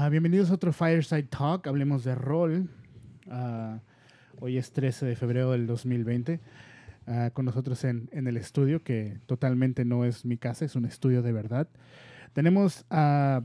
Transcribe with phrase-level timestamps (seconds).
[0.00, 1.66] Ah, bienvenidos a otro Fireside Talk.
[1.66, 2.70] Hablemos de rol.
[3.28, 3.80] Ah,
[4.38, 6.38] hoy es 13 de febrero del 2020.
[7.08, 10.84] Ah, con nosotros en, en el estudio, que totalmente no es mi casa, es un
[10.84, 11.66] estudio de verdad.
[12.32, 13.42] Tenemos a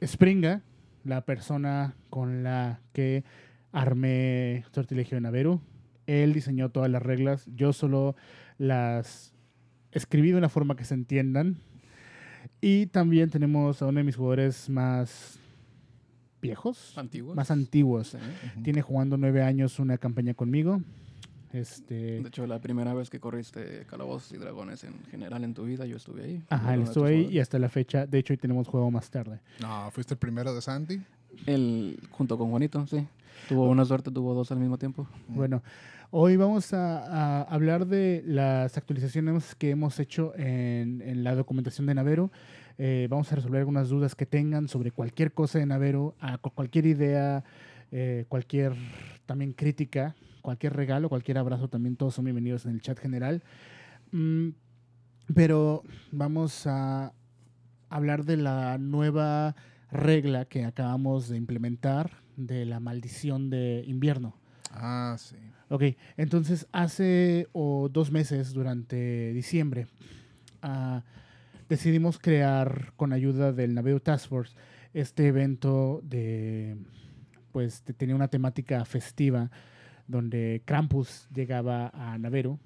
[0.00, 0.62] Springa,
[1.02, 3.24] la persona con la que
[3.72, 5.60] armé Sortilegio de Naveru.
[6.06, 7.48] Él diseñó todas las reglas.
[7.52, 8.14] Yo solo
[8.58, 9.34] las
[9.90, 11.56] escribí de una forma que se entiendan.
[12.60, 15.40] Y también tenemos a uno de mis jugadores más
[16.46, 17.34] viejos, Antiguos.
[17.36, 18.08] más antiguos.
[18.08, 18.18] Sí.
[18.62, 20.80] Tiene jugando nueve años una campaña conmigo.
[21.52, 25.64] Este, De hecho, la primera vez que corriste Calabozos y Dragones en general en tu
[25.64, 26.42] vida, yo estuve ahí.
[26.50, 28.06] ajá, él tus ahí y hasta la fecha.
[28.06, 29.40] De hecho, hoy tenemos juego más tarde.
[29.60, 31.00] No, fuiste el primero de Sandy.
[31.46, 33.06] Él, junto con Juanito, sí.
[33.48, 35.06] Tuvo una suerte, tuvo dos al mismo tiempo.
[35.28, 35.62] Bueno,
[36.10, 41.86] hoy vamos a, a hablar de las actualizaciones que hemos hecho en, en la documentación
[41.86, 42.30] de Navero.
[42.78, 46.86] Eh, vamos a resolver algunas dudas que tengan sobre cualquier cosa de Navero, a cualquier
[46.86, 47.42] idea,
[47.90, 48.74] eh, cualquier
[49.24, 53.42] también crítica, cualquier regalo, cualquier abrazo, también todos son bienvenidos en el chat general.
[54.12, 54.50] Mm,
[55.34, 57.12] pero vamos a
[57.88, 59.56] hablar de la nueva
[59.90, 64.36] regla que acabamos de implementar de la maldición de invierno.
[64.70, 65.36] Ah, sí.
[65.68, 65.82] Ok,
[66.16, 69.86] entonces hace o dos meses, durante diciembre,
[70.62, 71.02] ah,
[71.68, 74.54] decidimos crear con ayuda del Naveo Task Force
[74.94, 76.76] este evento de,
[77.52, 79.50] pues, tenía una temática festiva
[80.06, 82.58] donde Krampus llegaba a Navero,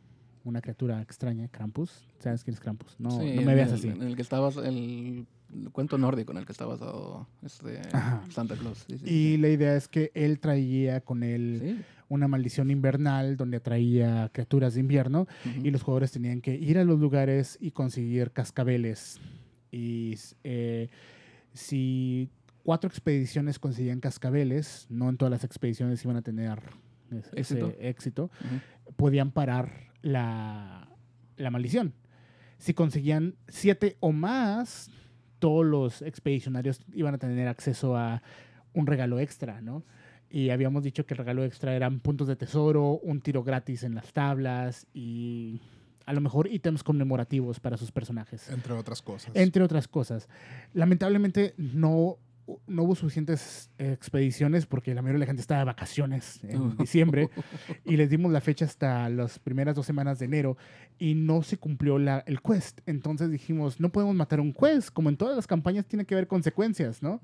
[0.44, 2.06] una criatura extraña, Krampus.
[2.18, 2.96] ¿Sabes quién es Krampus?
[2.98, 3.88] No, Sí, no me en veas el- así.
[3.88, 5.26] En el que estabas, el, el
[5.72, 7.80] cuento nórdico en el que está basado este.
[8.30, 8.84] Santa Claus.
[8.88, 13.56] Sí, sí, Y la idea es que él traía con él una maldición invernal donde
[13.58, 15.26] atraía criaturas de invierno
[15.62, 19.20] y los jugadores tenían que ir a los lugares y conseguir cascabeles.
[19.72, 20.88] Y eh,
[21.52, 22.28] si
[22.64, 26.60] cuatro expediciones conseguían cascabeles, no en todas las expediciones iban a tener
[27.10, 28.30] es- ese Éxito.
[28.96, 30.88] podían parar la,
[31.36, 31.94] la maldición.
[32.58, 34.90] Si conseguían siete o más,
[35.40, 38.22] todos los expedicionarios iban a tener acceso a
[38.72, 39.82] un regalo extra, ¿no?
[40.30, 43.96] Y habíamos dicho que el regalo extra eran puntos de tesoro, un tiro gratis en
[43.96, 45.60] las tablas y
[46.06, 48.48] a lo mejor ítems conmemorativos para sus personajes.
[48.48, 49.32] Entre otras cosas.
[49.34, 50.28] Entre otras cosas.
[50.72, 52.18] Lamentablemente no,
[52.66, 57.28] no hubo suficientes expediciones porque la mayoría de la gente estaba de vacaciones en diciembre
[57.84, 60.56] y les dimos la fecha hasta las primeras dos semanas de enero
[60.98, 62.80] y no se cumplió la, el quest.
[62.86, 64.90] Entonces dijimos, no podemos matar un quest.
[64.90, 67.20] Como en todas las campañas tiene que haber consecuencias, ¿no?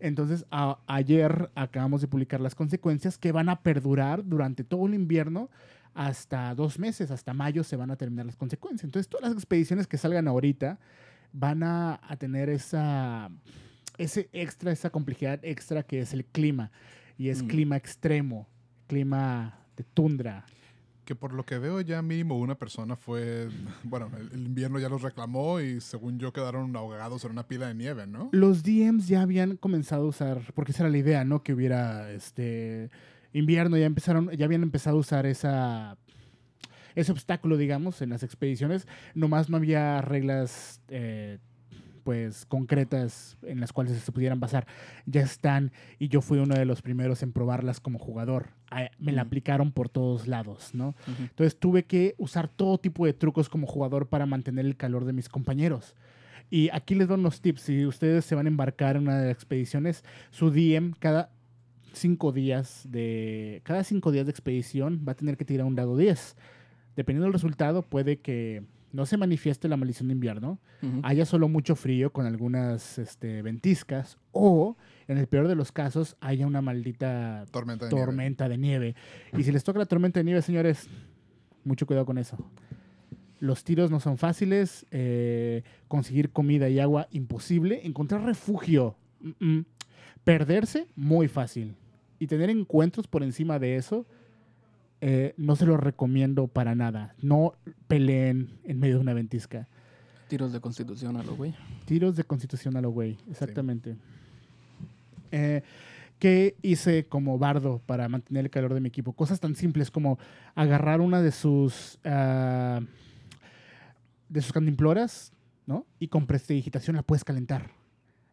[0.00, 4.94] Entonces a- ayer acabamos de publicar las consecuencias que van a perdurar durante todo el
[4.94, 5.50] invierno
[5.94, 8.84] hasta dos meses, hasta mayo se van a terminar las consecuencias.
[8.84, 10.78] Entonces todas las expediciones que salgan ahorita
[11.34, 13.30] van a, a tener esa,
[13.98, 16.70] ese extra, esa complejidad extra que es el clima.
[17.18, 17.46] Y es Mm.
[17.46, 18.48] clima extremo,
[18.86, 20.44] clima de tundra.
[21.04, 23.48] Que por lo que veo ya mínimo una persona fue...
[23.84, 27.68] Bueno, el, el invierno ya los reclamó y según yo quedaron ahogados en una pila
[27.68, 28.28] de nieve, ¿no?
[28.32, 31.42] Los DMs ya habían comenzado a usar, porque esa era la idea, ¿no?
[31.42, 32.90] Que hubiera este
[33.32, 35.96] invierno, ya empezaron, ya habían empezado a usar esa
[36.94, 38.86] ese obstáculo, digamos, en las expediciones.
[39.14, 41.38] Nomás no había reglas eh,
[42.02, 44.66] pues concretas en las cuales se pudieran basar.
[45.06, 48.50] Ya están y yo fui uno de los primeros en probarlas como jugador.
[48.70, 50.94] Ah, Me la aplicaron por todos lados, ¿no?
[51.18, 55.12] Entonces tuve que usar todo tipo de trucos como jugador para mantener el calor de
[55.12, 55.94] mis compañeros.
[56.50, 57.62] Y aquí les doy unos tips.
[57.62, 61.30] Si ustedes se van a embarcar en una de las expediciones, su DM cada
[61.94, 65.96] cinco días de cada cinco días de expedición va a tener que tirar un dado
[65.96, 66.36] 10.
[66.96, 70.58] Dependiendo del resultado, puede que no se manifieste la maldición de invierno,
[71.02, 74.76] haya solo mucho frío con algunas este, ventiscas, o
[75.08, 78.06] en el peor de los casos, haya una maldita Tormenta de nieve.
[78.06, 78.94] tormenta de nieve.
[79.36, 80.88] Y si les toca la tormenta de nieve, señores,
[81.64, 82.36] mucho cuidado con eso.
[83.40, 89.64] Los tiros no son fáciles, eh, conseguir comida y agua imposible, encontrar refugio, mm, mm.
[90.22, 91.74] perderse muy fácil.
[92.18, 94.06] Y tener encuentros por encima de eso,
[95.04, 97.16] eh, no se lo recomiendo para nada.
[97.20, 97.54] No
[97.88, 99.66] peleen en medio de una ventisca.
[100.28, 101.54] Tiros de constitución a lo güey.
[101.86, 103.96] Tiros de constitución a lo güey, exactamente.
[105.32, 105.62] Eh,
[106.20, 109.12] ¿Qué hice como bardo para mantener el calor de mi equipo?
[109.12, 110.20] Cosas tan simples como
[110.54, 112.80] agarrar una de sus ah,
[114.28, 115.32] de sus cantimploras,
[115.66, 115.84] ¿no?
[115.98, 117.72] Y con prestidigitación la puedes calentar.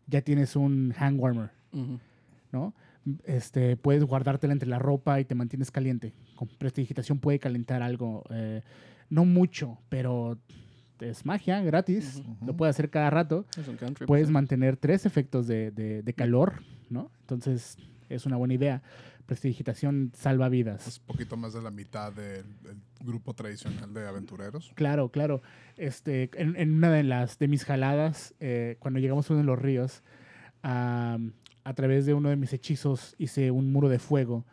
[0.06, 1.50] Ya tienes un hand warmer.
[2.52, 2.74] ¿no?
[3.26, 6.14] Este, puedes guardártela entre la ropa y te mantienes caliente.
[6.40, 8.62] Con prestidigitación puede calentar algo, eh,
[9.10, 10.38] no mucho, pero
[11.02, 12.24] es magia, gratis.
[12.46, 13.46] Lo puedes hacer cada rato.
[13.58, 14.06] Es un country.
[14.08, 17.12] Puedes pues, mantener tres efectos de, de- de calor ¿no?
[17.20, 17.78] Entonces,
[18.08, 18.82] es una buena idea.
[19.26, 20.88] Prestidigitación salva vidas.
[20.88, 24.72] Es poquito más de la mitad del, del grupo tradicional de aventureros.
[24.76, 25.42] Claro, claro.
[25.76, 29.46] Este, en, en una de las de mis jaladas, eh, cuando llegamos a uno de
[29.46, 30.04] los ríos,
[30.64, 34.46] a través de uno de mis hechizos hice un muro de fuego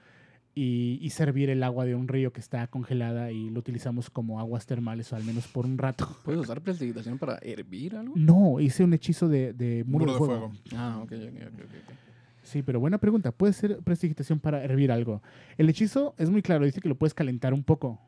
[0.58, 4.40] y hice hervir el agua de un río que está congelada y lo utilizamos como
[4.40, 6.08] aguas termales, o al menos por un rato.
[6.24, 8.14] ¿Puedes usar prestidigitación para hervir algo?
[8.16, 10.52] No, hice un hechizo de, de muro, de, fuego.
[10.74, 11.94] Ah, ok, ok, ok, ok, ok.
[12.42, 13.32] Sí, pero buena pregunta.
[13.32, 15.20] ¿Puede ser prestidigitación para hervir algo?
[15.58, 18.00] El hechizo es muy claro, dice que lo puedes calentar un poco,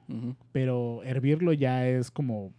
[0.50, 2.54] pero hervirlo ya es como...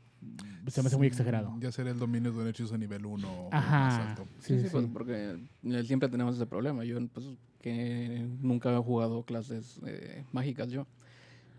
[0.68, 1.56] Se me hace muy exagerado.
[1.60, 4.10] Ya sería el dominio de un hechizo nivel 1 o más Ajá.
[4.10, 4.28] alto.
[4.40, 5.40] Sí, Sí, sí, pues porque
[5.84, 6.84] siempre tenemos ese problema.
[6.84, 7.26] Yo, pues,
[7.62, 10.88] que nunca he jugado clases eh, mágicas yo.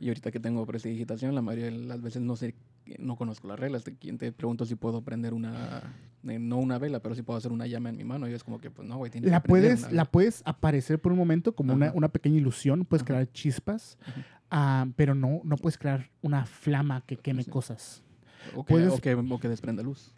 [0.00, 2.55] Y ahorita que tengo prestidigitación, la mayoría de las veces no sé,
[2.99, 3.85] no conozco las reglas.
[3.85, 5.82] Te, quien te pregunto si puedo prender una,
[6.26, 8.26] eh, no una vela, pero si puedo hacer una llama en mi mano.
[8.26, 10.99] Y es como que, pues no, güey, tienes La que puedes, una la puedes aparecer
[11.00, 13.06] por un momento como una, una pequeña ilusión, puedes Ajá.
[13.08, 13.99] crear chispas,
[14.50, 17.50] ah, pero no, no puedes crear una flama que queme Sí.
[17.50, 18.02] cosas.
[18.56, 20.14] O que, puedes- o que, o que desprenda luz.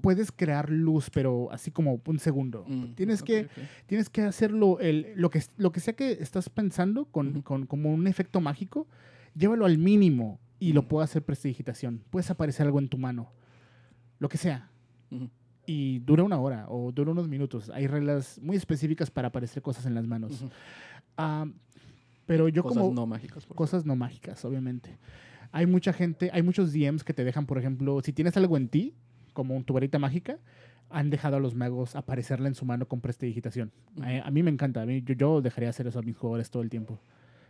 [0.00, 2.64] Puedes crear luz, pero así como un segundo.
[2.66, 3.50] Mm, Tienes ok, que ok.
[3.86, 7.42] tienes que hacerlo, el, lo, que, lo que sea que estás pensando con, Ujú.
[7.42, 8.86] con como un efecto mágico,
[9.34, 10.88] llévalo al mínimo y lo Ujú.
[10.88, 12.02] puedo hacer prestidigitación.
[12.10, 13.32] Puedes aparecer algo en tu mano,
[14.18, 14.70] lo que sea.
[15.66, 17.70] Y dura una hora o dura unos minutos.
[17.70, 20.44] Hay reglas muy específicas para aparecer cosas en las manos.
[21.16, 21.46] Ah,
[22.26, 23.46] pero yo Cosas como no mágicas.
[23.46, 24.98] cosas no mágicas, obviamente.
[25.52, 28.68] Hay mucha gente, hay muchos DMs que te dejan, por ejemplo, si tienes algo en
[28.68, 28.94] ti,
[29.32, 30.38] como un tu varita mágica,
[30.90, 33.70] han dejado a los magos aparecerla en su mano con prestidigitación.
[33.96, 34.04] Ujú.
[34.04, 36.50] a, a mí me encanta, a mí, yo, yo dejaría hacer eso a mis jugadores
[36.50, 36.98] todo el tiempo.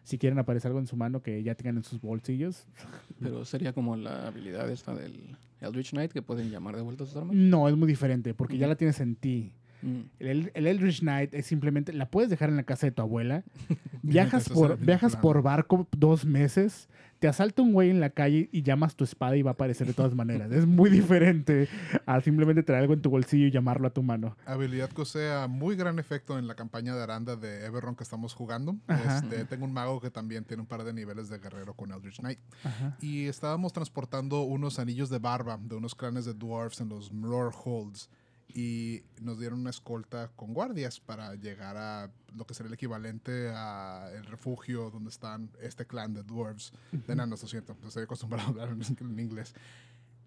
[0.03, 2.67] Si quieren aparecer algo en su mano que ya tengan en sus bolsillos.
[3.21, 7.07] Pero sería como la habilidad esta del Eldritch Knight que pueden llamar de vuelta a
[7.07, 7.37] sus armas.
[7.37, 9.53] No, es muy diferente porque ya la tienes en ti.
[9.83, 10.01] Mm.
[10.19, 13.45] El, el Eldritch Knight es simplemente, la puedes dejar en la casa de tu abuela,
[14.03, 15.23] viajas, por, viajas plan.
[15.23, 16.89] por barco dos meses,
[17.21, 19.87] te asalta un güey en la calle y llamas tu espada y va a aparecer
[19.87, 20.51] de todas maneras.
[20.51, 21.69] es muy diferente
[22.07, 24.37] a simplemente traer algo en tu bolsillo y llamarlo a tu mano.
[24.47, 28.33] Habilidad que sea muy gran efecto en la campaña de Aranda de Everron que estamos
[28.33, 28.77] jugando.
[28.89, 32.21] Este, tengo un mago que también tiene un par de niveles de guerrero con Eldritch
[32.21, 32.39] Knight.
[32.65, 32.97] Ajá.
[33.01, 37.53] Y estábamos transportando unos anillos de barba de unos clanes de dwarfs en los Mlor
[37.65, 38.09] Holds.
[38.55, 43.51] Y nos dieron una escolta con guardias para llegar a lo que sería el equivalente
[43.55, 46.73] a el refugio donde están este clan de dwarves.
[46.93, 47.77] De enanos, lo siento.
[47.87, 49.55] Estoy acostumbrado a hablar en, en inglés.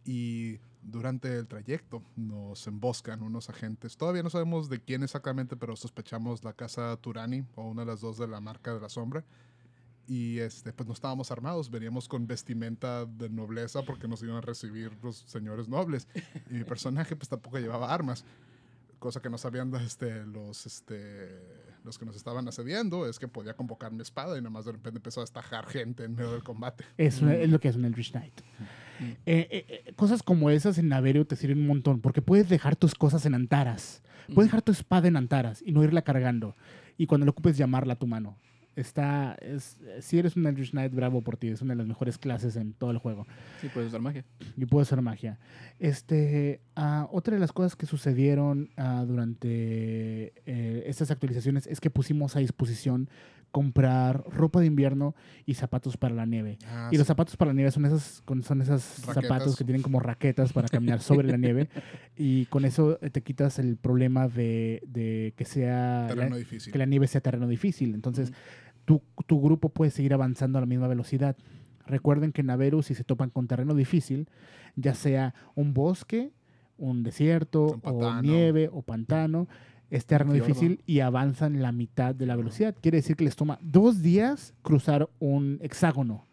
[0.05, 3.97] Y durante el trayecto nos emboscan unos agentes.
[3.97, 8.01] Todavía no sabemos de quién exactamente, pero sospechamos la casa Turani o una de las
[8.01, 9.23] dos de la marca de la sombra.
[10.07, 14.41] Y este, pues no estábamos armados, veníamos con vestimenta de nobleza porque nos iban a
[14.41, 16.07] recibir los señores nobles.
[16.50, 18.25] Y mi personaje pues tampoco llevaba armas.
[19.00, 21.29] Cosa que no sabían este, los, este,
[21.83, 24.73] los que nos estaban asediando es que podía convocar mi espada y nada más de
[24.73, 26.85] repente empezó a estajar gente en medio del combate.
[26.97, 28.41] Es, es lo que es un Eldritch Knight.
[29.00, 32.75] Eh, eh, eh, cosas como esas en Naverio te sirven un montón porque puedes dejar
[32.75, 34.01] tus cosas en Antaras.
[34.33, 36.55] Puedes dejar tu espada en Antaras y no irla cargando.
[36.97, 38.38] Y cuando lo ocupes, llamarla a tu mano.
[38.75, 41.49] Está, es, si eres un Eldritch Knight, bravo por ti.
[41.49, 43.27] Es una de las mejores clases en todo el juego.
[43.61, 44.25] Sí, puedes usar magia.
[44.57, 45.37] Y puede ser magia.
[45.79, 51.89] Este, ah, otra de las cosas que sucedieron ah, durante eh, estas actualizaciones es que
[51.89, 53.09] pusimos a disposición
[53.51, 55.13] comprar ropa de invierno
[55.45, 56.57] y zapatos para la nieve.
[56.65, 57.83] Ah, Y los zapatos para la nieve son
[58.25, 58.81] con- son Raquetas.
[59.13, 61.69] zapatos que tienen como raquetas para caminar sobre la nieve.
[62.17, 66.71] Y con eso eh, te quitas el problema de, de que sea la- difícil.
[66.74, 67.93] que la nieve sea terreno difícil.
[67.93, 68.31] Entonces.
[68.85, 71.35] Tu, tu grupo puede seguir avanzando a la misma velocidad.
[71.85, 74.29] Recuerden que en Naveru, si se topan con terreno difícil,
[74.75, 76.31] ya sea un bosque,
[76.77, 79.47] un desierto, Un o nieve, o pantano,
[79.89, 80.47] es terreno Fiordo.
[80.47, 82.75] difícil y avanzan la mitad de la velocidad.
[82.81, 86.25] Quiere decir que les toma dos días cruzar un hexágono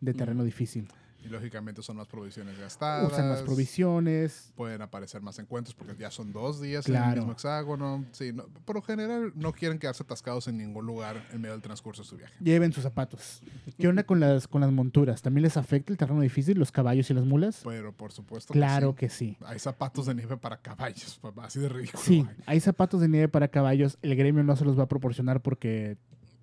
[0.00, 0.88] de terreno difícil.
[1.24, 3.10] Y lógicamente son más provisiones gastadas.
[3.12, 4.52] Usan más provisiones.
[4.54, 8.04] Pueden aparecer más encuentros porque ya son dos días en el mismo hexágono.
[8.12, 11.62] Sí, no- por lo general no quieren quedarse atascados en ningún lugar en medio del
[11.62, 12.32] transcurso de su viaje.
[12.40, 13.42] Lleven sus zapatos.
[13.78, 15.20] ¿Qué onda con las, con las monturas?
[15.22, 17.60] ¿También les afecta el terreno difícil, los caballos y las mulas?
[17.64, 19.36] Pero por supuesto Claro que que sí.
[19.38, 19.44] sí.
[19.46, 22.02] Hay zapatos de nieve para caballos, así de ridículo.
[22.02, 22.36] Sí, hay.
[22.46, 23.98] hay zapatos de nieve para caballos.
[24.02, 25.96] El gremio no se los va a proporcionar porque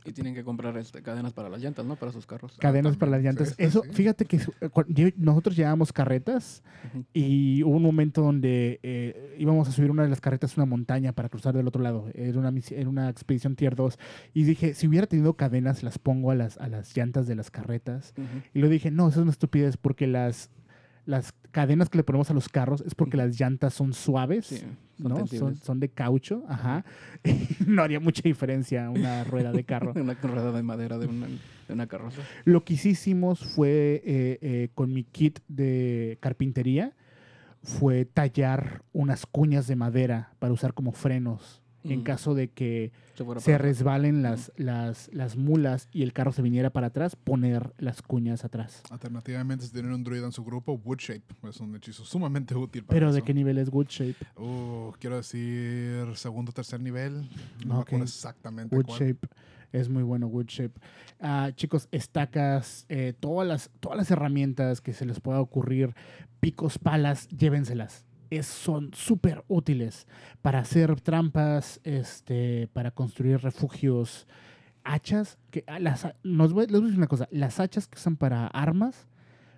[0.06, 1.96] Y tienen que comprar este, cadenas para las llantas, ¿no?
[1.96, 2.58] Para sus carros.
[2.60, 3.50] cadenas para las llantas.
[3.50, 3.90] Sí, Eso, sí.
[3.94, 4.54] fíjate que su-
[5.18, 6.62] nosotros llevábamos carretas
[7.14, 10.66] y hubo un momento donde eh, íbamos a subir una de las carretas a una
[10.70, 12.10] montaña para cruzar del otro lado.
[12.14, 13.98] Era una, era una expedición tier 2.
[14.34, 17.50] Y dije, si hubiera tenido cadenas, las pongo a las, a las llantas de las
[17.52, 18.14] carretas.
[18.54, 20.50] Y lo dije, no, eso es una estupidez porque las,
[21.06, 24.48] las cadenas que le ponemos a los carros es porque las llantas son suaves.
[24.48, 24.64] Sí.
[25.10, 25.56] Son ¿no?
[25.56, 26.86] Son, de caucho, ajá.
[27.66, 29.94] no haría mucha diferencia una rueda de carro.
[29.96, 32.22] Una rueda de madera de una, de una carroza.
[32.46, 36.94] Lo que sí hicimos fue, eh, eh, con mi kit de carpintería,
[37.64, 41.63] fue tallar unas cuñas de madera para usar como frenos.
[41.84, 42.92] En caso de que
[43.38, 48.02] Se resbalen las, las, las mulas y el carro se viniera para atrás, poner las
[48.02, 48.84] cuñas atrás.
[48.90, 52.96] Alternativamente, si tienen un druida en su grupo, Woodshape es un hechizo sumamente útil para
[52.96, 53.16] Pero eso.
[53.16, 54.16] ¿de qué nivel es Wood Shape?
[54.38, 57.30] Uh, quiero decir segundo o tercer nivel.
[57.66, 59.00] No me exactamente Wood cuál.
[59.00, 59.28] Shape.
[59.72, 60.80] Es muy bueno Wood Shape.
[61.20, 65.96] Ah, chicos, estacas, eh, todas, las, todas las herramientas que se les pueda ocurrir,
[66.40, 68.06] picos, palas, llévenselas.
[68.38, 70.08] Es, son súper útiles
[70.42, 74.28] para hacer trampas, este, para construir refugios,
[74.84, 75.38] hachas.
[75.52, 77.98] Que, ah, las, ha- nos voy- les voy a decir una cosa, las hachas que
[77.98, 79.08] usan para armas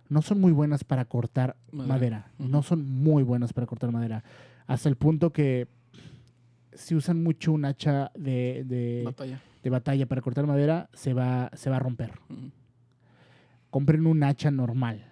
[0.09, 1.55] no son muy buenas para cortar
[1.87, 2.31] Madera.
[2.37, 4.23] No son muy buenas para cortar madera.
[4.67, 5.67] Hasta el punto que
[6.73, 9.41] si usan mucho un hacha de, de- Batalla.
[9.63, 12.11] de batalla para cortar madera, se va, se va a romper.
[13.69, 15.03] Compren un hacha normal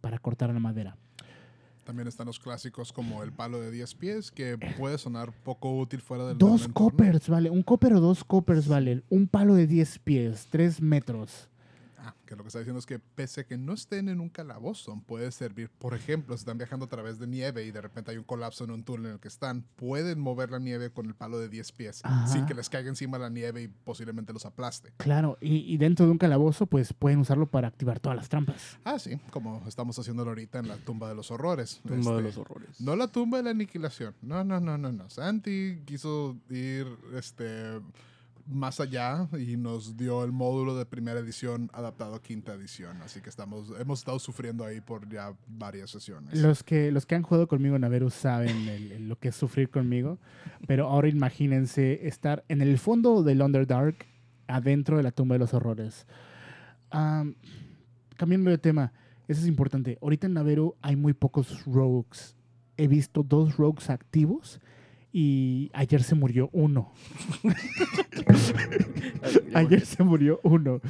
[0.00, 0.96] para cortar la madera.
[1.84, 6.00] También están los clásicos como el palo de 10 pies, que puede sonar poco útil
[6.00, 7.50] fuera del Dos del coppers, vale.
[7.50, 9.04] Un copper o dos coppers valen.
[9.10, 11.48] Un palo de 10 pies, 3 metros.
[12.04, 14.28] Ah, que lo que está diciendo es que pese a que no estén en un
[14.28, 15.70] calabozo, puede servir.
[15.70, 18.64] Por ejemplo, si están viajando a través de nieve y de repente hay un colapso
[18.64, 21.48] en un túnel en el que están, pueden mover la nieve con el palo de
[21.48, 22.26] 10 pies Ajá.
[22.26, 24.92] sin que les caiga encima la nieve y posiblemente los aplaste.
[24.98, 28.78] Claro, y, y dentro de un calabozo, pues pueden usarlo para activar todas las trampas.
[28.84, 31.80] Ah, sí, como estamos haciéndolo ahorita en la tumba de los horrores.
[31.86, 32.80] Tumba de Este, los horrores.
[32.80, 34.14] No la tumba de la aniquilación.
[34.22, 35.08] No, no, no, no, no.
[35.10, 37.80] Santi quiso ir este,
[38.46, 43.00] más allá y nos dio el módulo de primera edición adaptado a quinta edición.
[43.02, 46.38] Así que estamos, hemos estado sufriendo ahí por ya varias sesiones.
[46.38, 49.36] Los que, los que han jugado conmigo en Averu saben el- el- lo que es
[49.36, 50.18] sufrir conmigo.
[50.66, 54.06] Pero ahora imagínense estar en el fondo del Underdark,
[54.46, 56.06] adentro de la tumba de los horrores.
[56.90, 57.34] Am,
[58.16, 58.92] cambiando de tema,
[59.26, 59.98] eso es importante.
[60.02, 62.36] Ahorita en Naveru hay muy pocos rogues.
[62.76, 64.60] He visto dos rogues activos
[65.16, 66.92] y ayer se murió uno.
[69.54, 70.80] Ayer se murió uno.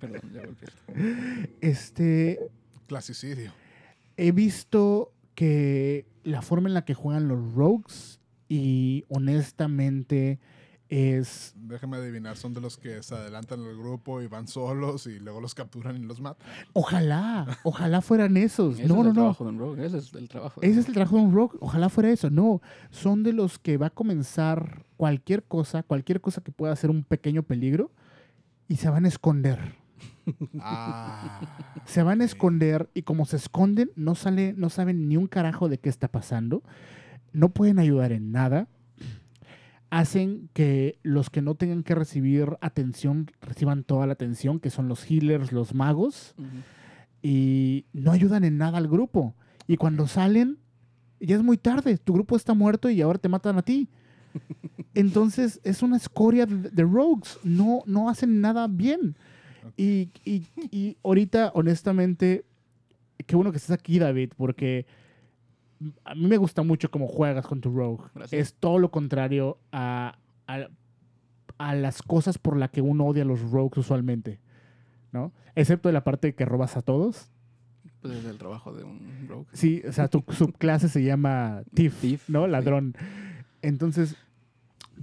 [0.00, 0.68] Perdón, ya golpeé.
[1.60, 2.38] Este,
[2.86, 3.52] Clasicidio.
[4.16, 10.38] he visto que la forma en la que juegan los rogues y honestamente
[10.88, 15.18] es Déjame adivinar, son de los que se adelantan al grupo y van solos y
[15.18, 16.46] luego los capturan y los matan.
[16.74, 18.78] ojalá, ojalá fueran esos.
[18.78, 19.12] Ese no, es no, el no.
[19.14, 19.86] trabajo de un rogue.
[19.86, 20.60] Ese es el trabajo.
[20.60, 21.56] de- Ese es el trabajo de un rogue.
[21.60, 22.28] Ojalá fuera eso.
[22.30, 22.60] No,
[22.90, 27.02] son de los que va a comenzar cualquier cosa, cualquier cosa que pueda ser un
[27.02, 27.90] pequeño peligro
[28.68, 29.76] y se van a esconder.
[30.60, 31.40] Ah.
[31.86, 35.68] Se van a esconder y como se esconden, no, sale, no saben ni un carajo
[35.68, 36.62] de qué está pasando.
[37.32, 38.68] No pueden ayudar en nada.
[39.94, 44.88] Hacen que los que no tengan que recibir atención reciban toda la atención, que son
[44.88, 46.34] los healers, los magos,
[47.22, 49.34] y no ayudan en nada al grupo.
[49.68, 50.58] Y cuando salen,
[51.20, 51.96] ya es muy tarde.
[51.96, 53.88] Tu grupo está muerto y ahora te matan a ti.
[54.94, 57.38] Entonces es una escoria de, de rogues.
[57.44, 59.16] No, no hacen nada bien.
[59.76, 62.44] Y, y- y ahorita, honestamente,
[63.26, 64.86] qué bueno que estés aquí, David, porque
[66.04, 68.04] a mí me gusta mucho cómo juegas con tu rogue.
[68.14, 68.40] Gracias.
[68.40, 70.68] Es todo lo contrario a, a,
[71.58, 74.40] a las cosas por las que uno odia a los rogues usualmente.
[75.14, 75.32] ¿no?
[75.54, 77.30] Excepto de la parte de que robas a todos.
[78.02, 79.46] Pues es el trabajo de un rogue.
[79.52, 82.44] Sí, o sea, tu subclase se llama Thief, Thief, ¿no?
[82.44, 82.50] sí.
[82.50, 82.94] Ladrón.
[83.62, 84.16] Entonces,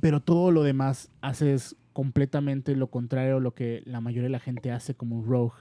[0.02, 4.40] pero todo lo demás haces completamente lo contrario a lo que la mayoría de la
[4.40, 5.56] gente hace como un rogue.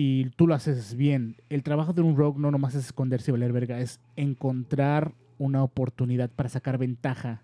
[0.00, 1.34] Y tú lo haces bien.
[1.48, 5.64] El trabajo de un rogue no nomás es esconderse y valer verga, es encontrar una
[5.64, 7.42] oportunidad para sacar ventaja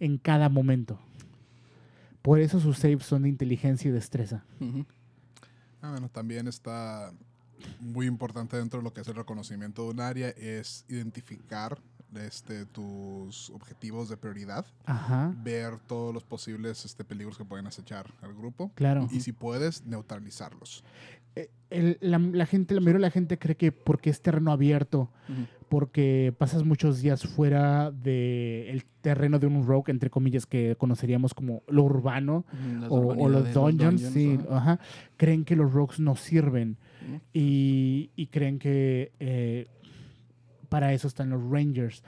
[0.00, 0.98] en cada momento.
[2.20, 4.42] Por eso sus saves son de inteligencia y destreza.
[4.58, 4.84] ujú.
[5.80, 7.12] Ah, bueno, también está
[7.78, 11.78] muy importante dentro de lo que es el reconocimiento de un área es identificar
[12.16, 18.12] este, tus objetivos de prioridad, Ajá, ver todos los posibles este, peligros que pueden acechar
[18.22, 19.08] al grupo claro.
[19.10, 20.84] y si puedes, neutralizarlos.
[21.36, 24.52] Eh, el- la, la gente, la mayoría de la gente cree que porque es terreno
[24.52, 25.10] abierto,
[25.68, 31.62] porque pasas muchos días fuera del terreno de un rogue, entre comillas, que conoceríamos como
[31.68, 32.44] lo urbano
[32.90, 34.56] o, o los dungeons, sí, ajá.
[34.72, 34.80] ajá,
[35.16, 36.76] creen que los rogues no sirven
[37.32, 39.66] y, y creen que eh,
[40.68, 42.02] para eso están los rangers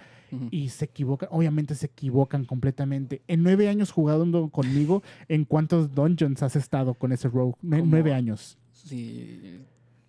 [0.50, 3.22] y se equivocan, obviamente se equivocan completamente.
[3.28, 7.54] En nueve años jugando conmigo, ¿en cuántos dungeons has estado con ese rogue?
[7.88, 8.58] Nueve años.
[8.84, 9.60] Sí,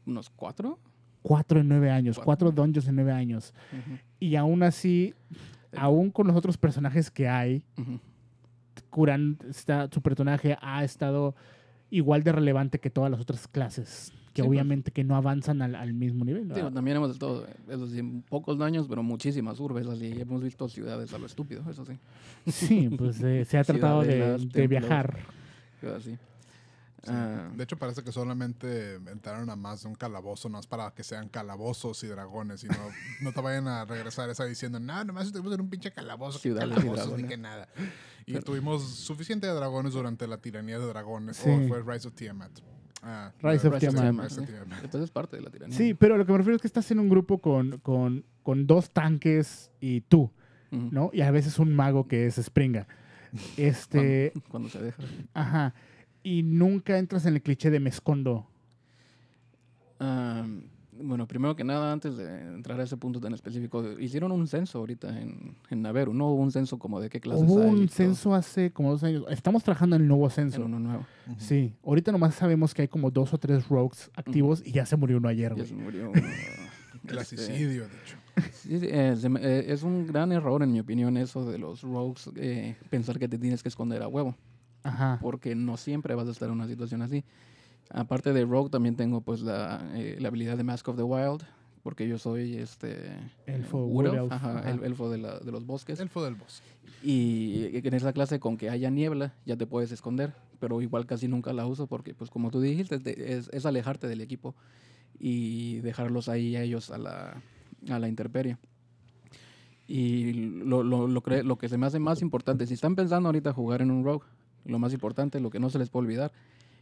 [0.06, 0.78] unos cuatro.
[1.22, 2.26] Cuatro en nueve años, Cuatro.
[2.50, 3.54] cuatro dungeons en nueve años.
[4.20, 5.14] Y aún así,
[5.76, 8.00] aún con los otros personajes que hay, Ujú.
[8.92, 11.36] Kuran está, su personaje ha estado
[11.90, 14.50] igual de relevante que todas las otras clases, que Sí, pues.
[14.50, 16.48] obviamente que no avanzan al, al mismo nivel.
[16.50, 21.14] Digo, también hemos estado, eso sí, pocos daños, pero muchísimas urbes, así hemos visto ciudades
[21.14, 21.94] a lo estúpido, eso sí.
[22.52, 25.18] Sí, pues eh, se ha tratado de, de viajar.
[25.96, 26.18] Así.
[27.06, 27.12] Sí.
[27.14, 30.92] Ah, De hecho, parece que solamente entraron a más de un calabozo, no es para
[30.92, 32.76] que sean calabozos y dragones, y no,
[33.22, 36.54] no te vayan a regresar esa diciendo, no, nomás estuvimos en un pinche calabozo, y
[36.54, 37.68] calabozos, ni que nada.
[38.26, 41.50] Y Pero- tuvimos suficiente de dragones durante la tiranía de dragones, Sí.
[41.50, 42.52] o fue Rise of Tiamat.
[43.04, 44.32] Ah, Rise of Rise of Tiamat.
[44.84, 45.78] Entonces es parte de la tiranía.
[45.78, 48.66] Sí, pero lo que me refiero es que estás en un grupo con, con, con
[48.66, 50.32] dos tanques y tú.
[50.72, 51.10] ¿no?
[51.14, 52.88] Y a veces un mago que es Springa.
[53.58, 55.04] Este, Cuando, cuando se deja.
[55.34, 55.74] ajá.
[56.26, 58.48] Y nunca entras en el cliché de me escondo.
[60.98, 64.80] Bueno, primero que nada, antes de entrar a ese punto tan específico, hicieron un censo
[64.80, 67.88] ahorita en, en Naveru, no hubo un censo como de qué clases Hubo hay un
[67.88, 69.26] todo, censo hace como dos años.
[69.30, 70.64] Estamos trabajando en el nuevo en censo.
[70.64, 71.06] uno nuevo.
[71.38, 74.96] Sí, ahorita nomás sabemos que hay como dos o tres rogues activos y ya se
[74.96, 76.10] murió uno ayer, Ya se murió.
[76.16, 78.18] uno, este, Clasicidio, de hecho.
[78.54, 82.30] Sí, sí, eh, eh, es un gran error, en mi opinión, eso de los rogues,
[82.36, 84.36] eh, pensar que te tienes que esconder a huevo,
[84.86, 85.18] Ajá.
[85.22, 87.24] porque no siempre vas a estar en una situación así.
[87.90, 91.44] Aparte de rogue, también tengo pues la, eh, la habilidad de Mask of the Wild,
[91.84, 93.10] porque yo soy este
[93.46, 94.72] Elfo, eh, wood elf, elf, ajá, ajá.
[94.72, 96.00] el elfo de, la- de los bosques.
[96.00, 96.66] Elfo del bosque.
[97.04, 100.34] Y en esa clase, con que haya niebla, ya te puedes esconder.
[100.60, 104.08] Pero igual casi nunca la uso porque, pues como tú dijiste, te- es, es alejarte
[104.08, 104.56] del equipo
[105.20, 107.42] y dejarlos ahí a ellos a la,
[107.90, 108.58] a la intemperie.
[109.88, 113.54] Y lo, lo, lo, lo que se me hace más importante, si están pensando ahorita
[113.54, 114.26] jugar en un rogue,
[114.66, 116.32] lo más importante, lo que no se les puede olvidar,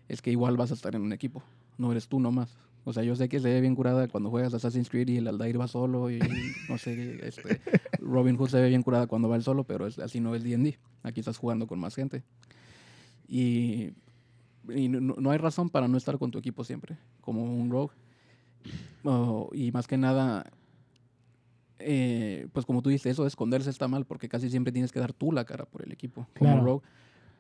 [0.07, 1.43] es que igual vas a estar en un equipo.
[1.77, 2.57] No eres tú nomás.
[2.85, 5.27] O sea, yo sé que se ve bien curada cuando juegas Assassin's Creed y el
[5.27, 6.19] Aldair va solo y
[6.69, 7.61] no sé, este,
[7.99, 10.43] Robin Hood se ve bien curada cuando va él solo, pero es, así no es
[10.43, 10.77] D&D.
[11.03, 12.23] Aquí estás jugando con más gente.
[13.27, 13.91] Y,
[14.69, 17.93] y no, no hay razón para no estar con tu equipo siempre, como un rogue.
[19.05, 20.45] Oh, y más que nada,
[21.79, 24.99] eh, pues como tú dices, eso de esconderse está mal porque casi siempre tienes que
[24.99, 26.27] dar tú la cara por el equipo.
[26.37, 26.63] Como Claro.
[26.63, 26.85] rogue,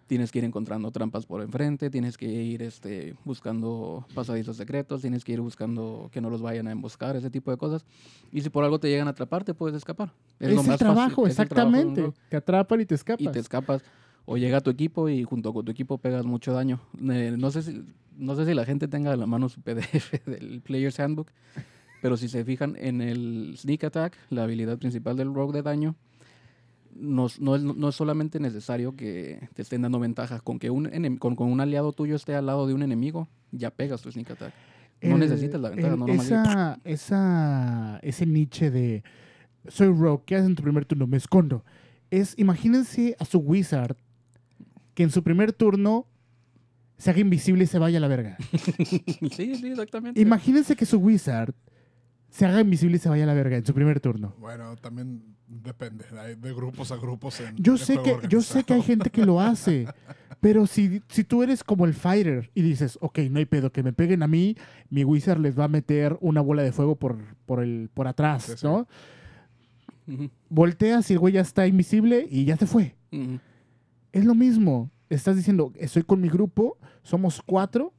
[0.07, 5.23] tienes que ir encontrando trampas por enfrente, tienes que ir este, buscando pasadizos secretos, tienes
[5.23, 7.85] que ir buscando que no los vayan a emboscar, ese tipo de cosas.
[8.31, 10.13] Y si por algo te llegan a atrapar, te puedes escapar.
[10.39, 12.13] Es, lo el más fácil, trabajo, es el trabajo exactamente.
[12.29, 13.21] Te atrapan y te escapas.
[13.21, 13.81] y te escapas.
[14.25, 16.79] O llega tu equipo y junto con tu equipo pegas mucho daño.
[17.09, 17.83] Eh, no, sé si,
[18.15, 21.31] no sé si la gente tenga a la mano su PDF del Player's Handbook,
[22.01, 25.95] pero si se fijan en el Sneak Attack, la habilidad principal del Rogue de daño,
[26.95, 30.39] no, es- no es, no es solamente necesario que te estén dando ventaja.
[30.39, 33.71] Con que un, con, con un aliado tuyo esté al lado de un enemigo, ya
[33.71, 34.53] pegas tu Sneak Attack.
[35.01, 39.03] No El- necesitas la ventaja, el- no esa, esa, ese niche de
[39.67, 41.07] soy rogue, ¿qué haces en tu primer turno?
[41.07, 41.63] Me escondo.
[42.11, 43.95] Es, imagínense a su wizard
[44.93, 46.05] que en su primer turno
[46.97, 48.37] se haga invisible y se vaya a la verga.
[49.31, 50.21] sí, sí, exactamente.
[50.21, 51.53] Imagínense que su wizard
[52.33, 54.33] se haga invisible y se vaya a la verga en su primer turno.
[54.39, 57.39] Bueno, también depende, hay de grupos a grupos.
[57.39, 59.85] En, Yo sé, que, yo sé que hay gente que lo hace,
[60.41, 63.83] pero si, si tú eres como el fighter y dices, ok, no hay pedo, que
[63.83, 64.57] me peguen a mí,
[64.89, 68.45] mi wizard les va a meter una bola de fuego por, por, el, por atrás,
[68.45, 68.65] Sí, sí.
[68.65, 68.87] ¿no?
[70.49, 72.95] Volteas y el güey ya está invisible y ya se fue.
[74.11, 74.89] Es lo mismo.
[75.07, 77.93] Estás diciendo, estoy con mi grupo, somos cuatro,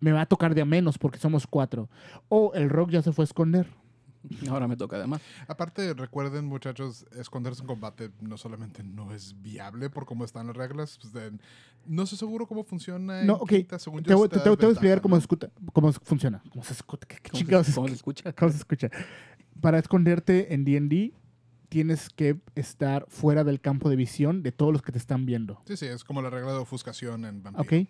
[0.00, 1.88] me va a tocar de a menos porque somos cuatro.
[2.28, 3.68] O el rock ya se fue a esconder.
[4.50, 5.22] Ahora me toca además.
[5.46, 10.56] Aparte, recuerden, muchachos, esconderse en combate no solamente no es viable por cómo están las
[10.56, 10.98] reglas.
[11.00, 11.38] pues, de-
[11.86, 13.22] no sé seguro cómo funciona.
[13.22, 13.48] No, ok.
[13.48, 16.42] quinta, según Te, yo, voy- te te- voy a explicar cómo, escuta- cómo funciona.
[16.50, 17.06] ¿Cómo se escucha?
[17.06, 18.32] ¿Qué, qué ¿Cómo se- cómo se escucha?
[18.34, 18.90] ¿Cómo se escucha?
[19.60, 21.14] Para esconderte en D&D
[21.68, 25.62] tienes que estar fuera del campo de visión de todos los que te están viendo.
[25.66, 27.62] Sí, sí, es como la regla de ofuscación en Vampiro.
[27.62, 27.88] ¿Ok?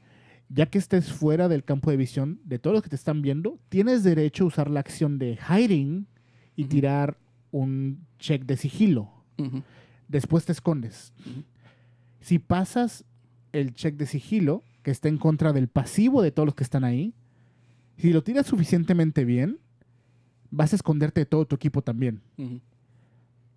[0.48, 3.58] Ya que estés fuera del campo de visión de todos los que te están viendo,
[3.68, 6.06] tienes derecho a usar la acción de hiding
[6.56, 7.18] y tirar
[7.50, 9.10] un check de sigilo.
[10.08, 11.12] Después te escondes.
[12.20, 13.04] Si pasas
[13.52, 16.84] el check de sigilo, que está en contra del pasivo de todos los que están
[16.84, 17.14] ahí,
[17.98, 19.58] si lo tiras suficientemente bien,
[20.50, 22.22] vas a esconderte de todo tu equipo también.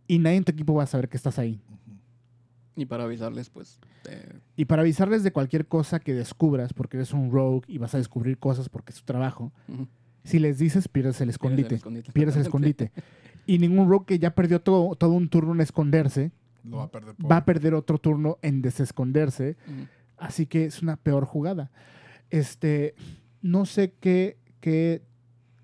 [0.08, 1.62] Y nadie en tu equipo va a saber que estás ahí.
[2.76, 3.80] Y para avisarles, pues,
[4.10, 7.94] eh, Y para avisarles de cualquier cosa que descubras, porque eres un rogue y vas
[7.96, 9.52] a descubrir cosas porque es tu trabajo,
[10.24, 11.76] si les dices, pierdes el escondite.
[11.76, 12.12] escondite.
[12.12, 12.92] Pierdes el escondite.
[13.46, 16.32] Y ningún rogue que ya perdió todo, todo un turno en esconderse,
[16.64, 17.32] Lo va a perder por...
[17.32, 19.58] va a perder otro turno en desesconderse.
[20.18, 21.72] Así que es una peor jugada.
[22.30, 22.94] Este,
[23.42, 25.02] no sé qué, qué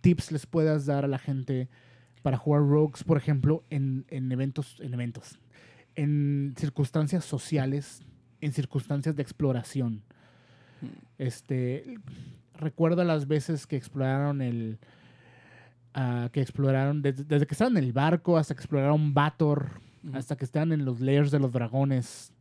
[0.01, 1.69] tips les puedas dar a la gente
[2.23, 5.39] para jugar rogues, por ejemplo, en, en eventos, en eventos,
[5.97, 8.03] en circunstancias sociales,
[8.39, 10.03] en circunstancias de exploración.
[11.17, 11.95] Este,
[12.53, 14.77] recuerda las veces que exploraron el,
[15.95, 19.81] ah, que exploraron desde, desde que estaban en el barco hasta que exploraron Bator,
[20.13, 22.31] hasta que estaban en los layers de los dragones.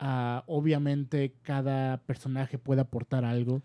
[0.00, 3.62] Ah, obviamente cada personaje puede aportar algo.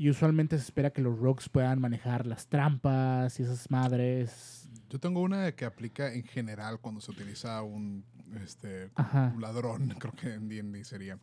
[0.00, 4.66] Y usualmente se espera que los rogues puedan manejar las trampas y esas madres.
[4.88, 8.02] Yo tengo una que aplica en general cuando se utiliza un,
[8.42, 8.90] este,
[9.34, 11.18] un ladrón, creo que en D&D sería.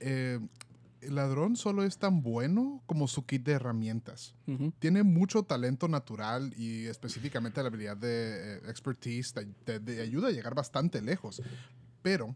[0.00, 0.40] Eh,
[1.00, 4.34] el ladrón solo es tan bueno como su kit de herramientas.
[4.80, 10.26] Tiene mucho talento natural y específicamente la habilidad de eh, expertise te, te- te ayuda
[10.26, 11.40] a llegar bastante lejos.
[12.02, 12.34] Pero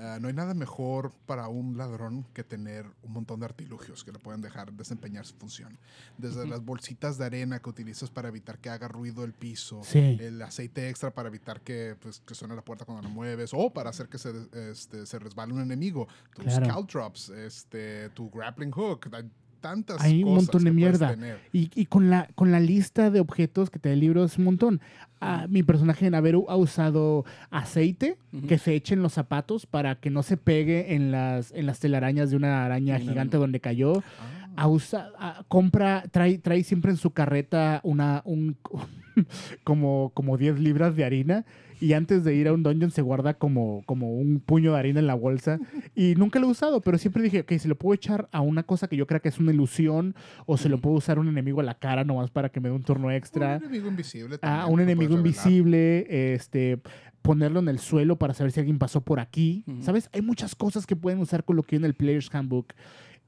[0.00, 4.12] ah, no hay nada mejor para un ladrón que tener un montón de artilugios que
[4.12, 5.78] le pueden dejar desempeñar su función.
[6.16, 10.16] Desde las bolsitas de arena que utilizas para evitar que haga ruido el piso, Sí.
[10.20, 13.70] el aceite extra para evitar que, pues, que suene la puerta cuando la mueves o
[13.72, 14.32] para hacer que se,
[14.70, 16.06] este, se resbale un enemigo.
[16.34, 16.66] Tus Claro.
[16.66, 19.08] scout drops, este, tu grappling hook,
[19.60, 21.16] tantas Hay un montón de mierda.
[21.52, 24.38] Y, y con, la, con la lista de objetos que te da el libro es
[24.38, 24.80] un montón.
[25.20, 28.16] Ah, mi personaje en Averu ha usado aceite
[28.46, 31.80] que se eche en los zapatos para que no se pegue en las, en las
[31.80, 33.98] telarañas de una araña gigante donde cayó.
[34.20, 34.34] Ah.
[34.56, 38.56] A usa- a- compra, trae, trae siempre en su carreta una, un,
[39.64, 41.44] como, como 10 libras de harina
[41.80, 45.00] y antes de ir a un dungeon se guarda como, como un puño de harina
[45.00, 45.58] en la bolsa
[45.94, 48.62] y nunca lo he usado, pero siempre dije, ok, se lo puedo echar a una
[48.62, 50.14] cosa que yo crea que es una ilusión
[50.46, 52.68] o se lo puedo usar a un enemigo a la cara nomás para que me
[52.68, 53.56] dé un turno extra.
[53.56, 54.34] Un enemigo invisible.
[54.36, 56.80] A también un que enemigo invisible, este,
[57.22, 59.64] ponerlo en el suelo para saber si alguien pasó por aquí.
[59.80, 60.08] ¿Sabes?
[60.12, 62.74] Hay muchas cosas que pueden usar con lo que hay en el Player's Handbook.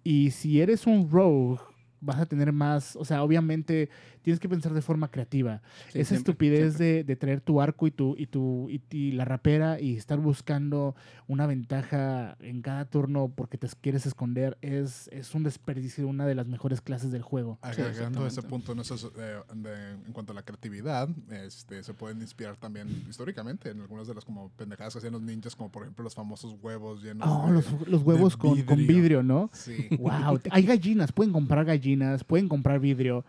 [0.03, 1.59] Y si eres un rogue,
[2.01, 3.91] vas a tener más, o sea, obviamente
[4.23, 5.63] tienes que pensar de forma creativa.
[5.93, 6.87] Sí, Esa siempre, estupidez siempre.
[6.87, 10.19] de, de traer tu arco y tu, y tu y, y la rapera y estar
[10.19, 10.95] buscando
[11.29, 16.27] una ventaja en cada turno porque te quieres esconder es, es un desperdicio de una
[16.27, 17.59] de las mejores clases del juego.
[17.63, 22.21] Agregando ese punto en, esos, eh, de- en cuanto a la creatividad, este, se pueden
[22.21, 25.83] inspirar también históricamente en algunas de las como pendejadas que hacían los ninjas, como por
[25.83, 27.53] ejemplo los famosos huevos llenos Oh, de...
[27.55, 28.97] los, los huevos con, con vidrio.
[28.97, 29.51] vidrio, ¿no?
[29.53, 29.89] Sí.
[29.99, 33.25] Wow, hay gallinas, pueden comprar gallinas, pueden comprar vidrio,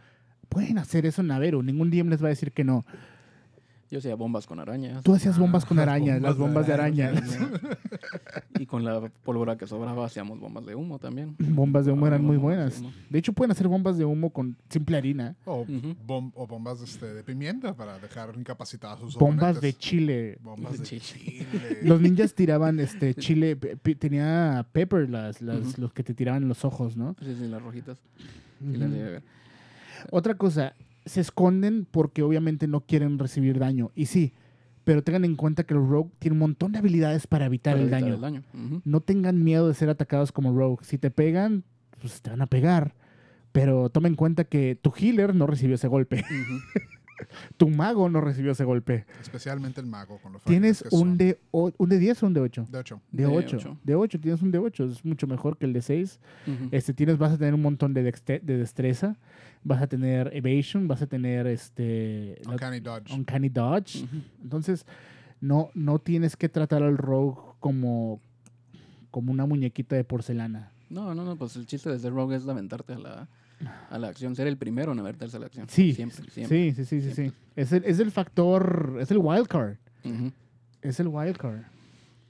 [0.51, 2.85] pueden hacer eso en Averu, ningún DM les va a decir que no.
[3.89, 5.03] Yo hacía bombas con arañas.
[5.03, 7.21] Tú hacías bombas con las arañas, las bombas bombas de de araña.
[8.57, 11.35] y con la pólvora que sobraba hacíamos bombas de humo también.
[11.39, 12.81] Bombas de humo eran muy de buenas.
[13.09, 15.35] De hecho, pueden hacer bombas de humo con simple harina.
[15.43, 15.95] O, Ujú.
[16.07, 20.37] bom- o bombas este, de pimienta para dejar incapacitados sus Bombas de chile.
[20.41, 21.45] Bombas de chile.
[21.83, 23.57] Los ninjas tiraban este chile,
[23.99, 27.15] tenía pepper las, los que te tiraban en los ojos, ¿no?
[27.21, 27.97] Sí, sí, las rojitas.
[28.61, 28.77] Sí, Ujú.
[28.77, 29.21] las.
[30.09, 33.91] Otra cosa, se esconden porque obviamente no quieren recibir daño.
[33.95, 34.33] Y sí,
[34.83, 37.83] pero tengan en cuenta que los rogue tienen un montón de habilidades para evitar Para
[37.83, 38.43] el evitar daño.
[38.83, 40.83] No tengan miedo de ser atacados como rogue.
[40.83, 41.63] Si te pegan,
[41.99, 42.95] pues te van a pegar.
[43.51, 46.23] Pero toma en cuenta que tu healer no recibió ese golpe.
[47.57, 49.05] Tu mago no recibió ese golpe.
[49.21, 52.39] Especialmente el mago con los Tienes un de, o- un de 10 o un de
[52.41, 52.67] 8.
[52.71, 53.57] De hecho, De De 8.
[53.57, 53.77] ocho.
[53.83, 54.19] De 8.
[54.19, 54.85] Tienes un de 8.
[54.85, 56.19] Es mucho mejor que el de 6.
[56.47, 56.69] Ujú.
[56.71, 59.17] Este, tienes, vas a tener un montón de, dexte- de destreza.
[59.63, 60.87] Vas a tener evasion.
[60.87, 62.39] Vas a tener este.
[62.45, 63.13] la- Uncanny Dodge.
[63.13, 64.05] Uncanny Dodge.
[64.41, 64.85] Entonces,
[65.39, 68.19] no, no tienes que tratar al rogue como,
[69.11, 70.71] como una muñequita de porcelana.
[70.89, 73.29] No, no, no, pues el chiste de ser rogue es aventarte a la,
[73.89, 75.67] a la acción, ser el primero en aventarse a la acción.
[75.69, 76.71] Sí, Siempre, siempre.
[76.73, 77.33] Sí, sí, sí, sí, sí.
[77.55, 79.75] Es el, es el factor, es el wild card.
[80.03, 80.31] Ujú.
[80.81, 81.61] Es el wild card.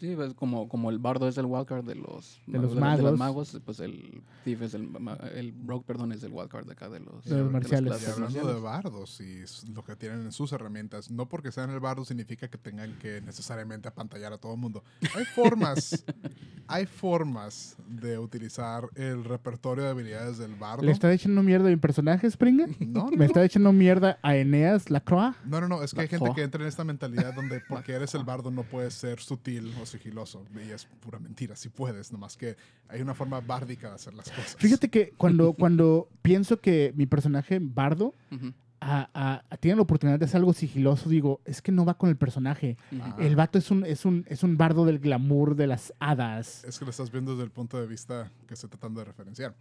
[0.01, 3.03] Sí, pues como, como el bardo es el wildcard de los, De los de magos.
[3.03, 4.89] los magos, pues el thief es el,
[5.35, 7.83] el rogue, perdón, es el wildcard de acá de los, De los marciales.
[7.83, 11.69] Y clases hablando de bardos y lo que tienen en sus herramientas, no porque sean
[11.69, 14.83] el bardo significa que tengan que necesariamente apantallar a todo el mundo.
[15.15, 16.03] Hay formas,
[16.67, 20.81] hay formas de utilizar el repertorio de habilidades del bardo.
[20.81, 22.69] ¿Le está echando mierda a mi personaje, Springer?
[22.79, 25.35] No, no, ¿Me está echando mierda a Eneas Lacroix?
[25.45, 28.15] no, no, no, es que hay gente que entra en esta mentalidad donde porque eres
[28.15, 30.43] el bardo no puedes ser sutil o sigiloso.
[30.55, 32.55] Y es pura mentira, sí puedes, nomás que
[32.89, 34.55] hay una forma bárdica de hacer las cosas.
[34.57, 39.83] Fíjate que cuando, cuando pienso que mi personaje Bardo Ujú, a- a- a- tiene la
[39.83, 42.77] oportunidad de hacer algo sigiloso, digo, es que no va con el personaje.
[42.99, 43.15] Ah.
[43.19, 46.63] El vato es un, es, un, es un bardo del glamour de las hadas.
[46.63, 49.53] Es que lo estás viendo desde el punto de vista que estoy tratando de referenciar.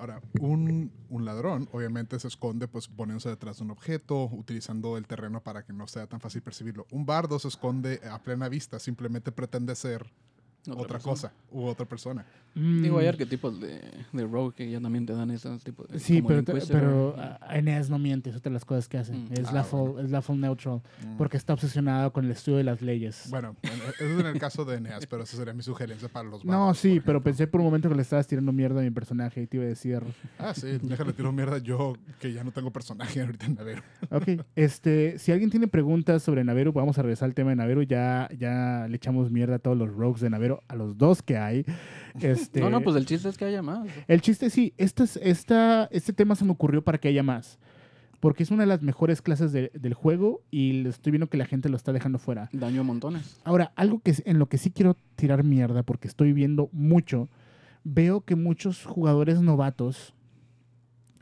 [0.00, 5.06] Ahora, un, un ladrón obviamente se esconde pues poniéndose detrás de un objeto, utilizando el
[5.06, 6.86] terreno para que no sea tan fácil percibirlo.
[6.90, 10.10] Un bardo se esconde a plena vista, simplemente pretende ser
[10.68, 11.00] otra persona.
[11.12, 12.24] cosa u otra persona.
[12.52, 13.80] Digo, hay Mm, arquetipos de,
[14.12, 16.00] de Rogue que ya también te dan esos tipos de...
[16.00, 19.12] Sí, pero, te- pero ah, Eneas no miente, es otra de las cosas que hace.
[19.12, 19.28] Mm.
[19.34, 19.92] Es, Ah, la bueno.
[19.94, 21.16] full, es la full neutral, Mm.
[21.16, 23.28] porque está obsesionado con el estudio de las leyes.
[23.30, 26.28] Bueno, bueno, eso es en el caso de Eneas, pero esa sería mi sugerencia para
[26.28, 28.82] los no, bardos, sí, pero pensé por un momento que le estabas tirando mierda a
[28.82, 30.02] mi personaje y te iba a decir...
[30.38, 33.82] Ah, sí, déjale tiro mierda yo, que ya no tengo personaje ahorita en Naveru.
[34.10, 37.84] Ok, este, si alguien tiene preguntas sobre Naveru, vamos a regresar al tema de Naveru.
[37.84, 41.36] Ya, ya le echamos mierda a todos los rogues de Naveru, a los dos que
[41.38, 41.64] hay.
[42.20, 43.88] Este, No, no, pues el chiste es que haya más.
[44.08, 47.58] El chiste sí, este, es- esta, este tema se me ocurrió para que haya más.
[48.18, 51.46] Porque es una de las mejores clases de- del juego y estoy viendo que la
[51.46, 52.50] gente lo está dejando fuera.
[52.52, 53.38] Daño a montones.
[53.44, 57.28] Ahora, algo que en lo que sí quiero tirar mierda, porque estoy viendo mucho,
[57.84, 60.12] veo que muchos jugadores novatos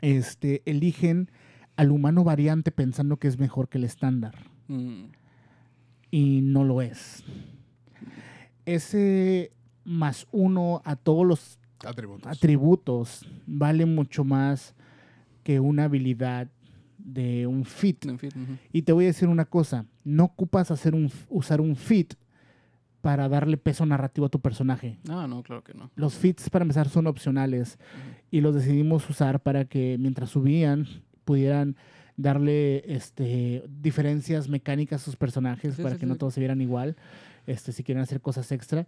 [0.00, 1.30] este, eligen
[1.76, 4.34] al humano variante pensando que es mejor que el estándar.
[4.68, 5.04] Mm,
[6.10, 7.22] Y no lo es.
[8.74, 9.52] Ese
[9.84, 12.26] más uno a todos los Atributos.
[12.26, 14.74] atributos vale mucho más
[15.44, 16.48] que una habilidad
[16.98, 18.04] de un fit.
[18.72, 22.14] Y te voy a decir una cosa, no ocupas hacer un, usar un fit
[23.00, 24.98] para darle peso narrativo a tu personaje.
[25.08, 25.90] Ah, no, claro que no.
[25.94, 27.78] Los fits para empezar son opcionales
[28.30, 30.86] y los decidimos usar para que mientras subían
[31.24, 31.76] pudieran
[32.16, 36.60] darle este, diferencias mecánicas a sus personajes Sí, para sí, que no todos se vieran
[36.60, 36.96] igual,
[37.48, 38.86] este, si quieren hacer cosas extra.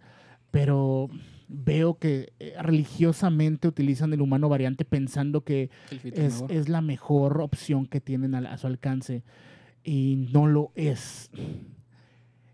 [0.51, 1.09] Pero
[1.47, 5.69] veo que eh, religiosamente utilizan el humano variante pensando que
[6.03, 9.23] es la mejor opción que tienen a, su alcance
[9.83, 11.29] y no lo es.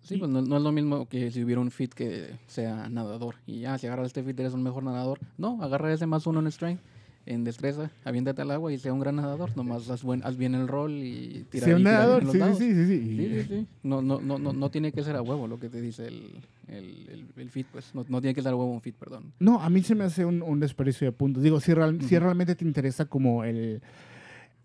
[0.02, 3.36] Sí, pues no, no es lo mismo que si hubiera un fit que sea nadador.
[3.46, 5.20] Y ya, si agarras este fit eres un mejor nadador.
[5.38, 6.82] No, agarra ese más uno en strength,
[7.28, 9.56] en destreza, aviéntate al agua y sea un gran nadador.
[9.56, 12.88] Nomás haz, buen, haz bien el rol y tira, y un nadador, sí, sí, sí,
[12.88, 13.68] sí, sí.
[13.84, 16.42] No, no, no, no, no tiene que ser a huevo lo que te dice el,
[16.68, 17.94] el, el, fit, pues.
[17.94, 19.34] No, no tiene que ser a huevo un fit, perdón.
[19.40, 21.44] No, a mí se me hace un, desperdicio de puntos.
[21.44, 23.82] Digo, si, real- si realmente te interesa como el,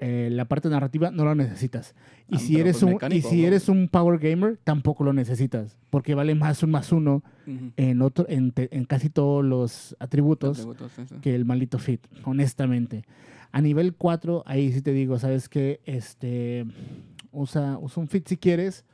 [0.04, 1.94] eh, la parte narrativa, no lo necesitas.
[2.28, 3.46] Y Ah, si, eres pues un, y si ¿no?
[3.46, 5.78] eres un power gamer, tampoco lo necesitas.
[5.90, 7.22] Porque vale más un más uno
[7.76, 10.58] en, otro, en, te- en casi todos los atributos
[11.20, 13.04] que el maldito fit, honestamente.
[13.52, 15.80] A nivel 4, ahí sí te digo, ¿sabes qué?
[15.84, 16.66] Este,
[17.30, 18.84] usa, usa un fit si quieres,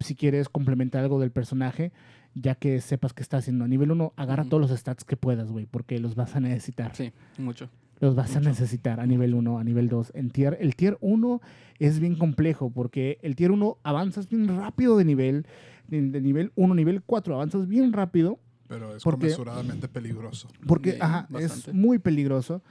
[0.00, 1.92] si quieres complementar algo del personaje,
[2.34, 3.64] ya que sepas que está haciendo.
[3.64, 6.94] A nivel 1, agarra todos los stats que puedas, güey, porque los vas a necesitar.
[6.94, 7.68] Sí, mucho.
[8.00, 8.50] Los vas a mucho.
[8.50, 10.12] necesitar a nivel 1, a nivel 2.
[10.14, 11.40] En tier, el tier 1
[11.78, 15.46] es bien complejo, porque el tier 1 avanzas bien rápido de nivel,
[15.88, 20.48] de, de nivel 1 a nivel 4, avanzas bien rápido, Pero es Porque- conmensuradamente peligroso.
[20.66, 22.62] porque Sí, ajá, es muy peligroso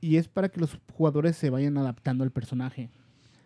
[0.00, 2.88] y es para que los jugadores se vayan adaptando al personaje.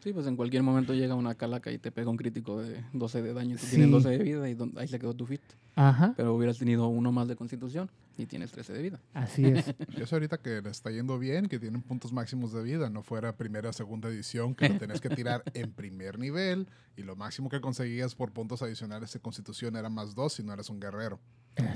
[0.02, 3.20] Sí, pues en cualquier momento llega una calaca y te pega un crítico de 12
[3.22, 3.76] de daño y tú Sí.
[3.76, 5.42] tienes 12 de vida y ahí se quedó tu fit.
[5.76, 9.00] Ajá, Pero hubieras tenido uno más de constitución y tienes 13 de vida.
[9.14, 9.74] así es.
[9.96, 13.02] Y eso ahorita que le está yendo bien, que tienen puntos máximos de vida, no
[13.02, 17.16] fuera primera o segunda edición, que lo tenías que tirar en primer nivel y lo
[17.16, 20.80] máximo que conseguías por puntos adicionales de constitución era más dos si no eras un
[20.80, 21.18] guerrero.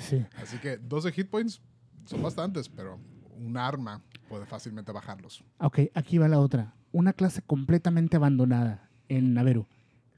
[0.01, 0.25] Sí.
[0.37, 1.61] Así que 12 hit points
[2.07, 3.01] son bastantes, pero
[3.37, 5.45] un arma puede fácilmente bajarlos.
[5.59, 6.75] Ok, aquí va la otra.
[6.93, 9.67] Una clase completamente abandonada en Naveru,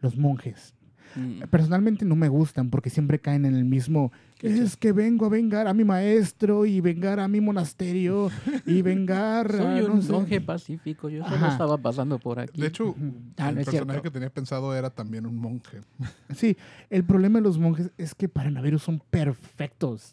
[0.01, 0.75] los monjes.
[1.15, 1.43] Mm.
[1.51, 4.13] Personalmente no me gustan porque siempre caen en el mismo.
[4.43, 8.31] Es que vengo a vengar a mi maestro y vengar a mi monasterio
[8.67, 9.59] y vengar a.
[9.59, 10.13] Soy no un sé".
[10.13, 11.49] monje pacífico, yo solo Ajá.
[11.53, 12.61] estaba pasando por aquí.
[12.61, 12.95] De hecho,
[13.39, 14.03] Ah, el no es personaje cierto.
[14.03, 15.81] que tenía pensado era también un monje.
[16.35, 16.57] Sí,
[16.91, 20.13] el problema de los monjes es que para Naveru son perfectos.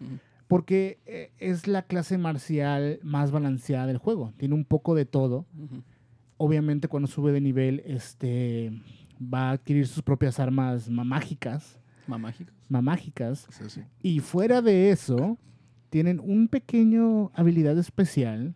[0.00, 0.18] Ujú.
[0.46, 4.34] Porque eh, es la clase marcial más balanceada del juego.
[4.36, 5.46] Tiene un poco de todo.
[6.36, 8.72] Obviamente cuando sube de nivel, este
[9.32, 11.78] va a adquirir sus propias armas ma- mágicas.
[12.06, 12.54] Mamágicos.
[12.68, 13.46] Mamágicas.
[13.50, 13.80] Sí, sí.
[14.02, 15.38] Y fuera de eso,
[15.90, 18.54] tienen un pequeño habilidad especial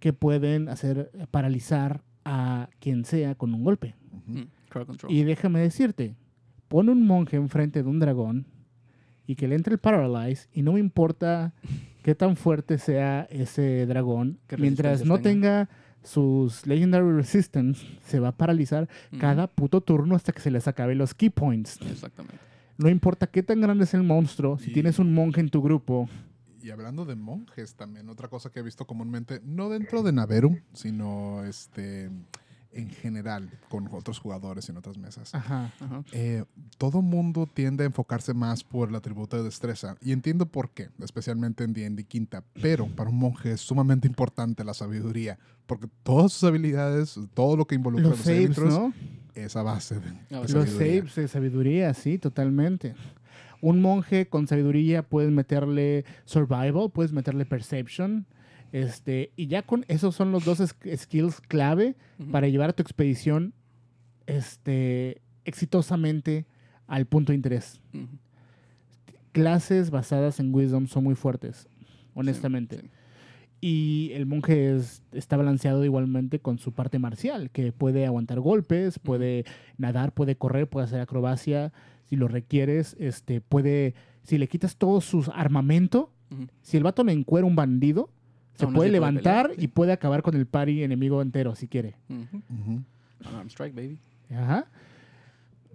[0.00, 3.94] que pueden hacer paralizar a quien sea con un golpe.
[5.08, 6.16] Y déjame decirte,
[6.68, 8.46] pone un monje enfrente de un dragón
[9.26, 11.52] y que le entre el paralyze y no me importa
[12.02, 15.66] qué tan fuerte sea ese dragón, ¿Qué mientras no tenga?
[15.66, 15.68] tenga
[16.02, 18.88] sus legendary resistance, se va a paralizar
[19.18, 21.78] cada puto turno hasta que se les acabe los key points.
[21.82, 22.38] Exactamente.
[22.78, 25.62] No importa qué tan grande es el monstruo, si Y- tienes un monje en tu
[25.62, 26.08] grupo,
[26.64, 30.58] Y hablando de monjes también, otra cosa que he visto comúnmente, no dentro de Naveru,
[30.72, 32.08] sino este
[32.72, 35.34] en general con otros jugadores en otras mesas.
[35.34, 36.02] ajá, Ajá.
[36.12, 36.44] Eh,
[36.78, 40.88] todo mundo tiende a enfocarse más por el atributo de destreza y entiendo por qué,
[41.00, 46.32] especialmente en D&D quinta, pero para un monje es sumamente importante la sabiduría, porque todas
[46.32, 48.92] sus habilidades, todo lo que involucra los los saves, ¿no?
[49.34, 50.96] es a base de, de Los Los sabiduría.
[51.00, 52.94] saves de sabiduría, sí, totalmente.
[53.60, 58.26] Un monje con sabiduría puedes meterle survival, puedes meterle perception.
[58.72, 60.58] Este, y ya con esos son los dos
[60.96, 61.94] skills clave
[62.30, 63.52] para llevar a tu expedición
[64.26, 66.46] este, exitosamente
[66.86, 67.80] al punto de interés.
[69.32, 71.66] Clases basadas en wisdom son muy fuertes,
[72.14, 72.76] honestamente.
[72.76, 72.90] Sí, sí.
[73.64, 78.98] Y el monje es- está balanceado igualmente con su parte marcial, que puede aguantar golpes,
[78.98, 79.44] puede
[79.78, 81.72] nadar, puede correr, puede hacer acrobacia,
[82.06, 86.10] si lo requieres, este, puede, si le quitas todo su armamento,
[86.62, 88.10] si el vato le encuera un bandido,
[88.54, 89.64] se puede levantar pelear, sí.
[89.64, 91.94] y puede acabar con el party enemigo entero si quiere.
[92.08, 92.82] Ujú.
[93.28, 93.98] Unarmed strike, baby.
[94.30, 94.66] Ajá.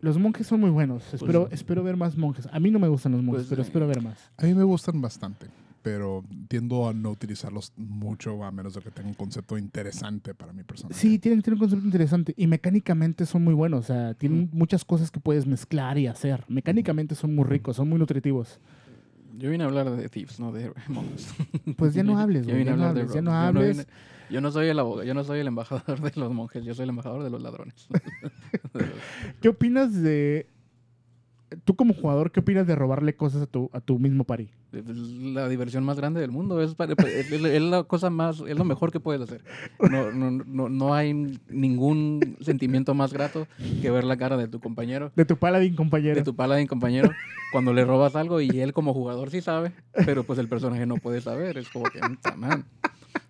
[0.02, 1.04] Los monjes son muy buenos.
[1.14, 2.48] Espero, Pues- espero ver más monjes.
[2.52, 4.18] A mí no me gustan los monjes, Pues, pero espero ver más.
[4.38, 5.48] A mí me gustan bastante,
[5.82, 10.54] pero tiendo a no utilizarlos mucho a menos de que tenga un concepto interesante para
[10.54, 10.94] mi persona.
[10.94, 13.86] Sí, tienen, tienen un concepto interesante y mecánicamente son muy buenos.
[13.86, 16.44] O sea, tienen muchas cosas que puedes mezclar y hacer.
[16.48, 18.60] Mecánicamente son muy ricos, son muy nutritivos.
[19.38, 21.28] Yo vine a hablar de Thieves, no de monjes.
[21.78, 22.60] Pues ya no hables, Yo güey.
[22.64, 23.46] vine Ya a no hables, ya no rogues.
[23.48, 23.78] Yo no hables.
[23.78, 23.88] vine-
[24.30, 26.84] Yo no soy el abogado, yo no soy el embajador de los monjes, yo soy
[26.84, 27.88] el embajador de los ladrones.
[29.42, 30.48] ¿Qué opinas de...
[31.64, 34.26] Tú como jugador, ¿qué opinas de robarle cosas a tu, a tu mismo?
[34.74, 38.42] Es la diversión más grande del mundo, es, pa- es, es- es la cosa más,
[38.46, 39.42] es lo mejor que puedes hacer.
[39.90, 41.14] No, no, no, no hay
[41.50, 43.48] ningún sentimiento más grato
[43.82, 46.16] que ver la cara de tu compañero, De tu paladín, compañero.
[46.16, 47.12] de tu paladín compañero,
[47.54, 49.72] cuando le robas algo y él como jugador sí sabe,
[50.06, 52.66] pero pues el personaje no puede saber, es como que, "Puta, man".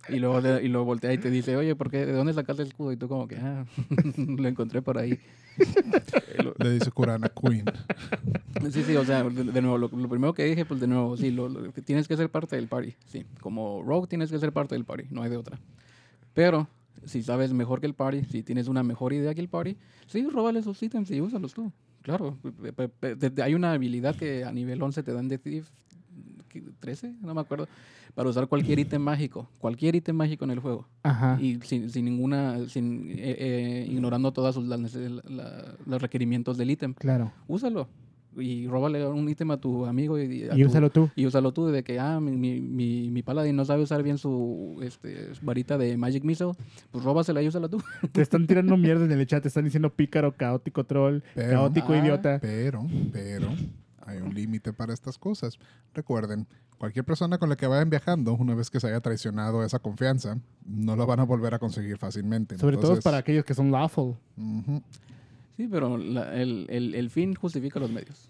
[0.09, 2.05] Y luego, le- y luego voltea y te dice, oye, ¿por qué?
[2.05, 2.91] ¿De dónde sacaste el escudo?
[2.91, 3.65] Y tú como que, ah,
[4.17, 5.19] lo encontré por ahí.
[6.59, 7.65] Le dice Kurana Queen.
[8.71, 11.15] Sí, sí, o sea, de, de nuevo, lo, lo primero que dije, pues de nuevo,
[11.17, 13.25] sí, lo, lo- tienes que ser parte del party, sí.
[13.41, 15.59] Como Rogue tienes que ser parte del party, no hay de otra.
[16.33, 16.67] Pero,
[17.05, 20.27] si sabes mejor que el party, si tienes una mejor idea que el party, sí,
[20.31, 21.71] róbale esos ítems y úsalos tú.
[22.01, 22.37] Claro,
[23.43, 25.69] hay una habilidad que a nivel 11 te dan de Thief.
[26.79, 27.67] 13, no me acuerdo,
[28.15, 30.87] para usar cualquier ítem mágico, cualquier ítem mágico en el juego.
[31.03, 31.37] Ajá.
[31.41, 34.77] Y sin, sin ninguna, sin, eh, eh, ignorando todos la-
[35.85, 37.31] los requerimientos del ítem Claro.
[37.47, 37.87] úsalo.
[38.39, 41.09] Y róbale un ítem a tu amigo y, a Y tu- úsalo tú.
[41.15, 44.19] y úsalo tú de que, ah, mi, mi, mi, mi paladín no sabe usar bien
[44.19, 46.51] su este, varita de Magic Missile,
[46.91, 47.81] pues róbasela y úsala tú.
[48.11, 49.41] Te están tirando mierda en el chat.
[49.41, 51.97] Te están diciendo pícaro, caótico, troll, Pero- caótico, Ah.
[51.97, 52.37] idiota.
[52.39, 53.47] Pero, pero,
[54.07, 55.59] hay un límite para estas cosas.
[55.93, 56.47] Recuerden,
[56.79, 60.37] cualquier persona con la que vayan viajando, una vez que se haya traicionado esa confianza,
[60.65, 62.57] no la van a volver a conseguir fácilmente.
[62.57, 64.15] Sobre todo para aquellos que son lawful.
[65.57, 68.29] Sí, pero la- el, el, el fin justifica los medios.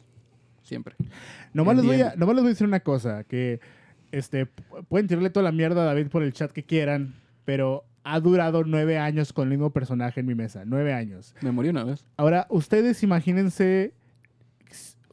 [0.64, 0.96] Siempre.
[1.54, 2.18] Nomás les, voy a, Entiendo.
[2.20, 3.60] nomás les voy a decir una cosa, que
[4.12, 7.86] este, pu- pueden tirarle toda la mierda a David por el chat que quieran, pero
[8.04, 10.64] ha durado nueve años con el mismo personaje en mi mesa.
[10.66, 11.36] Nueve años.
[11.42, 12.06] Me morí una vez.
[12.18, 13.94] Ahora, ustedes imagínense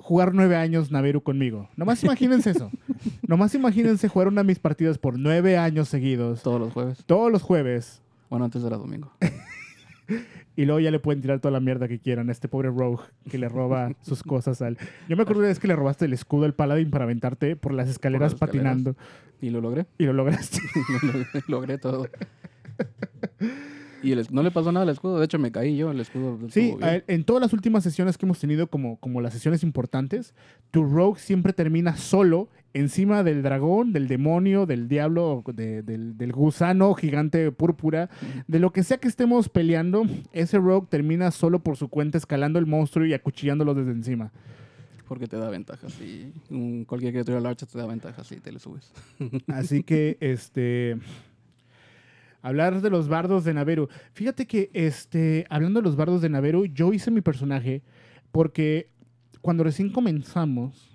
[0.04, 1.70] jugar nueve años Naveru conmigo.
[1.76, 2.70] Nomás imagínense eso.
[3.26, 7.02] Nomás imagínense jugar una de mis partidas por nueve años seguidos, Todos los jueves.
[7.06, 9.10] todos los jueves, Bueno, antes era domingo.
[10.56, 13.02] y luego ya le pueden tirar toda la mierda que quieran a este pobre Rogue
[13.30, 14.76] que le roba sus cosas al...
[15.08, 17.72] Yo me acuerdo una vez que le robaste el escudo al Paladín para aventarte por
[17.72, 18.62] las escaleras, las escaleras.
[18.74, 18.96] patinando
[19.40, 19.86] Y lo logré.
[19.96, 20.58] y lo lograste.
[21.48, 22.08] Lo logré todo.
[24.04, 25.18] Y el no le pasó nada al escudo.
[25.18, 25.90] De hecho, me caí yo.
[25.90, 26.38] El escudo.
[26.50, 30.34] Sí, él- en todas las últimas sesiones que hemos tenido, como, como las sesiones importantes,
[30.70, 36.32] tu rogue siempre termina solo encima del dragón, del demonio, del diablo, de- del, del
[36.32, 38.10] gusano gigante púrpura,
[38.46, 42.58] de lo que sea que estemos peleando, ese rogue termina solo por su cuenta escalando
[42.58, 44.32] el monstruo y acuchillándolo desde encima.
[45.06, 45.94] Porque te da ventajas.
[46.00, 48.90] Y un- cualquier criatura large te da ventajas si te le subes.
[49.48, 50.96] Así que, este.
[52.44, 53.88] Hablar de los bardos de Naveru.
[54.12, 57.80] Fíjate que, este, hablando de los bardos de Naveru, yo hice mi personaje
[58.32, 58.90] porque
[59.40, 60.94] cuando recién comenzamos,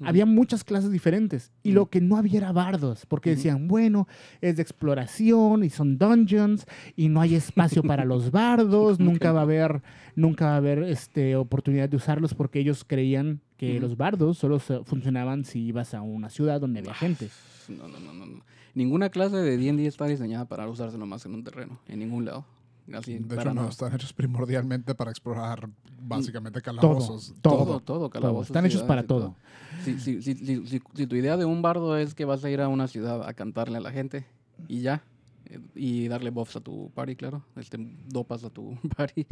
[0.00, 4.08] había muchas clases diferentes y lo que no había era bardos, porque decían, bueno,
[4.40, 9.30] es de exploración y son dungeons y no hay espacio para los bardos, ¿Cómo nunca
[9.30, 9.80] va a haber,
[10.16, 14.58] nunca va a haber este, oportunidad de usarlos porque ellos creían que los bardos solo
[14.58, 17.28] funcionaban si ibas a una ciudad donde había gente.
[17.68, 18.42] No, no, no, no.
[18.74, 21.78] Ninguna clase de D&D está diseñada para usarse nomás en un terreno.
[21.86, 22.44] En ningún lado.
[22.92, 23.68] Así, De hecho, no, nada.
[23.70, 25.68] están hechos primordialmente para explorar
[26.02, 27.32] básicamente calabozos.
[27.40, 28.10] todo, Todo, todo, todo.
[28.10, 29.36] calabozos, Están hechos para todo.
[29.84, 32.50] Si, si, si, si, si- si tu idea de un bardo es que vas a
[32.50, 34.26] ir a una ciudad a cantarle a la gente
[34.68, 35.02] y ya,
[35.46, 37.78] eh, y darle buffs a tu party, claro, este,
[38.08, 39.26] dopas a tu party,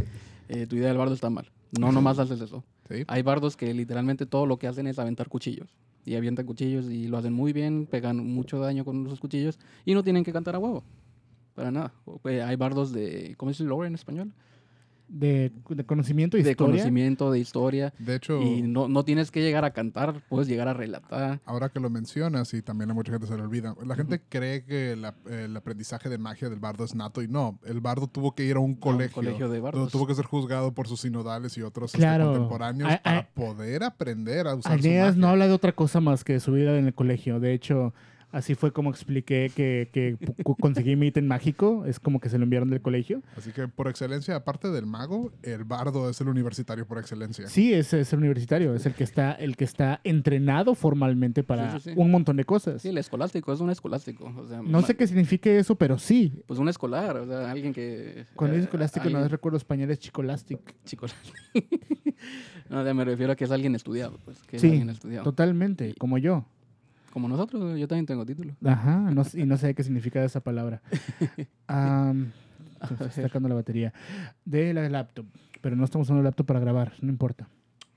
[0.49, 1.51] eh, tu idea del bardo está mal.
[1.79, 2.65] No nomás haces eso.
[2.89, 3.05] Sí.
[3.07, 5.69] Hay bardos que literalmente todo lo que hacen es aventar cuchillos.
[6.05, 9.95] Y avientan cuchillos y lo hacen muy bien, pegan mucho daño con esos cuchillos y
[9.95, 10.83] no tienen que cantar a huevo.
[11.55, 11.93] Para nada.
[12.25, 13.35] Eh, hay bardos de.
[13.37, 14.33] ¿Cómo es lore en español?
[15.09, 16.73] De, de conocimiento y de historia.
[16.75, 17.93] conocimiento, de historia.
[17.99, 21.41] De hecho, Y no, no tienes que llegar a cantar, puedes llegar a relatar.
[21.45, 24.65] ahora que lo mencionas, y también a mucha gente se le olvida, la gente cree
[24.65, 27.59] que la- el aprendizaje de magia del bardo es nato y no.
[27.65, 29.15] El bardo tuvo que ir a un a un colegio.
[29.15, 29.93] colegio de donde bardos.
[29.93, 33.83] tuvo que ser juzgado por sus sinodales y otros este, contemporáneos A- a- para poder
[33.85, 36.87] aprender a usar su no habla de otra cosa más que de su vida en
[36.87, 37.39] el colegio.
[37.41, 37.93] De hecho,
[38.33, 40.17] así fue como expliqué que, que
[40.59, 41.85] conseguí mi ítem mágico.
[41.87, 43.23] Es como que se lo enviaron del colegio.
[43.37, 47.47] Así que por excelencia, aparte del mago, el bardo es el universitario por excelencia.
[47.47, 48.75] Sí, es, es el universitario.
[48.75, 51.95] Es el que está, el que está entrenado formalmente para Sí, sí, sí.
[51.97, 52.83] un montón de cosas.
[52.83, 54.33] Sí, el escolástico, es un escolástico.
[54.37, 56.33] O sea, No sé qué signifique eso, pero sí.
[56.47, 58.25] Pues un escolar, o sea, alguien que...
[58.35, 60.59] Cuando eh, es escolástico, no alguien- recuerdo español, es chicolastic.
[60.85, 61.15] Chicolas.
[62.71, 64.43] no, me refiero a que es alguien estudiado, pues.
[64.45, 65.25] Que es Sí, alguien estudiado.
[65.25, 66.47] Totalmente, como yo.
[67.13, 68.55] Como nosotros, yo también tengo título.
[68.65, 70.81] Ajá, no y no sé qué significa esa palabra.
[71.69, 73.93] Me está sacando la batería
[74.45, 75.27] de la laptop,
[75.61, 77.49] pero no estamos usando la laptop para grabar, no importa.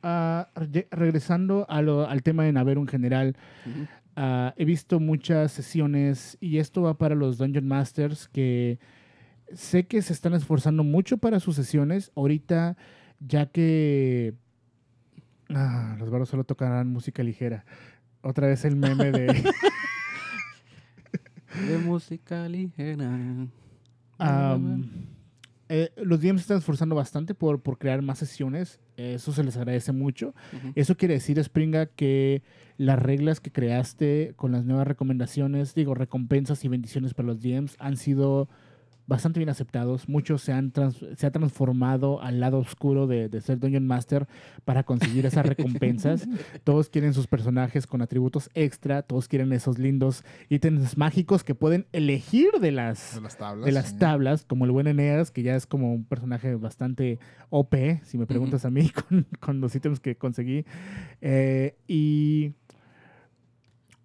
[0.04, 3.36] Ah, re- regresando a lo- al tema de Naveru en general,
[3.66, 3.88] Ujú.
[4.16, 8.78] ah, he visto muchas sesiones y esto va para los Dungeon Masters que
[9.54, 12.12] sé que se están esforzando mucho para sus sesiones.
[12.16, 12.78] Ahorita,
[13.20, 14.36] ya que
[15.50, 17.66] ah, los barros solo tocarán música ligera.
[18.26, 19.28] Otra vez el meme de...
[21.68, 23.48] De música ligera.
[25.70, 28.82] Eh, los DMs se están esforzando bastante por, por crear más sesiones.
[28.98, 30.34] Eso se les agradece mucho.
[30.74, 32.42] Eso quiere decir, Springa, que
[32.78, 37.78] las reglas que creaste con las nuevas recomendaciones, digo, recompensas y bendiciones para los DMs
[37.80, 38.50] han sido
[39.08, 40.10] bastante bien aceptados.
[40.10, 44.28] Muchos se han trans- se ha transformado al lado oscuro de, de ser Dungeon Master
[44.64, 46.28] para conseguir esas recompensas.
[46.64, 51.86] todos quieren sus personajes con atributos extra, todos quieren esos lindos ítems mágicos que pueden
[51.92, 53.66] elegir de las De las tablas.
[53.66, 53.98] de las sí.
[54.00, 58.26] tablas, como el buen Eneas, que ya es como un personaje bastante OP, si me
[58.26, 60.66] preguntas a mí, con, con los ítems que conseguí.
[61.22, 62.54] Eh, y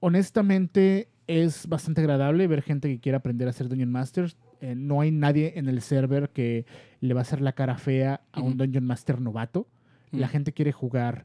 [0.01, 4.37] honestamente es bastante agradable ver gente que quiere aprender a ser Dungeon Masters.
[4.61, 6.67] Eh, no hay nadie en el server que
[7.01, 8.57] le va a hacer la cara fea a un.
[8.57, 9.67] Dungeon Master novato.
[10.13, 11.25] La gente quiere jugar.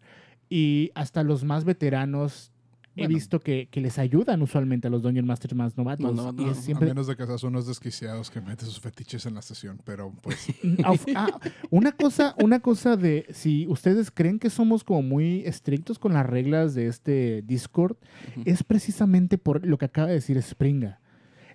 [0.50, 2.52] Y hasta los más veteranos
[2.98, 6.16] he visto que, que les ayudan usualmente a los Dungeon Masters más novatos.
[6.16, 6.52] No, no, y no.
[6.52, 9.34] es A siempre, A menos de que seas unos desquiciados que meten sus fetiches en
[9.34, 11.28] la sesión, pero pues Auf- ah,
[11.72, 16.26] una cosa, una cosa de si ustedes creen que somos como muy estrictos con las
[16.26, 17.98] reglas de este Discord,
[18.46, 21.02] es precisamente por lo que acaba de decir Springa.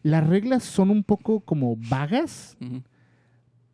[0.03, 2.57] Las reglas son un poco como vagas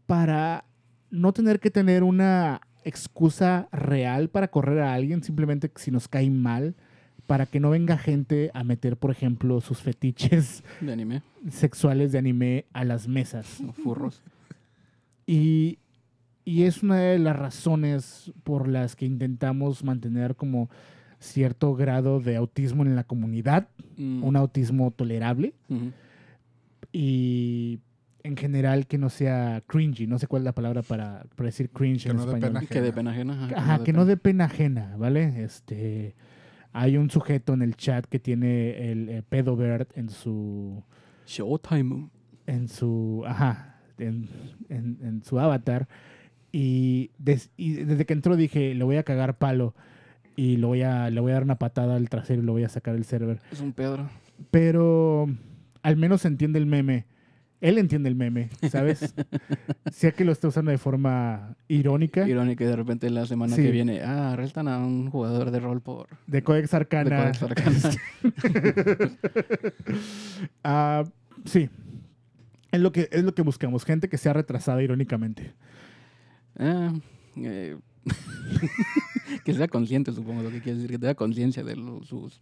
[0.07, 0.65] para
[1.11, 6.31] no tener que tener una excusa real para correr a alguien, simplemente si nos cae
[6.31, 6.75] mal,
[7.27, 12.19] para que no venga gente a meter, por ejemplo, sus fetiches De anime, sexuales de
[12.19, 13.61] anime a las mesas.
[13.69, 14.23] o furros.
[15.27, 15.79] Y,
[16.45, 20.71] y es una de las razones por las que intentamos mantener como
[21.19, 23.69] cierto grado de autismo en la comunidad,
[23.99, 24.23] Mm.
[24.25, 25.55] un autismo tolerable.
[26.93, 27.81] Y
[28.23, 31.71] en general que no sea cringy, no sé cuál es la palabra para, para decir
[31.71, 32.53] cringe Que en no español.
[32.55, 33.45] pena Que de pena ajena.
[33.47, 34.05] ajá, Ajá, que no pena.
[34.09, 35.45] dé pena ajena, ¿vale?
[35.45, 36.15] Este,
[36.73, 40.83] hay un sujeto en el chat que tiene el eh, pedobert en su
[41.27, 42.09] Showtime.
[42.47, 44.29] en su ajá en,
[44.69, 45.89] en- en su avatar
[46.53, 49.75] y, des- y desde que entró dije le voy a cagar palo
[50.37, 52.65] y lo voy a le voy a dar una patada al trasero y lo voy
[52.65, 54.09] a sacar del server Es un Pedro.
[54.51, 55.27] pero
[55.87, 57.07] al menos entiende el meme
[57.61, 59.15] él entiende el meme sabes
[59.93, 63.63] sea que lo está usando de forma irónica Irónica y de repente la semana Sí.
[63.63, 66.07] que viene, ah, arrestan a un jugador de rol por...
[66.27, 67.79] de Codex de Arcana Codex Arcana.
[70.65, 71.05] Ah,
[71.45, 71.69] sí
[72.73, 75.55] es lo que es lo que buscamos gente que sea retrasada irónicamente
[76.59, 76.93] Ah,
[77.37, 77.77] eh,
[79.45, 82.41] que sea consciente, supongo, lo que quiere decir, que tenga conciencia de los, sus,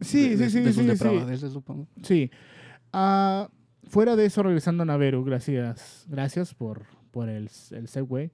[0.00, 1.52] sí de, sí de- sí de sus sí, sí.
[1.52, 1.86] supongo.
[2.02, 2.30] Sí.
[2.92, 3.48] Ah,
[3.84, 8.30] fuera de eso, regresando a Naveru, gracias, gracias por, por el, el segue.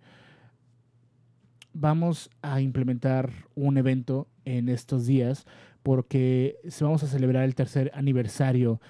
[1.73, 5.47] Vamos a implementar un evento en estos días
[5.83, 8.81] porque vamos a celebrar el tercer aniversario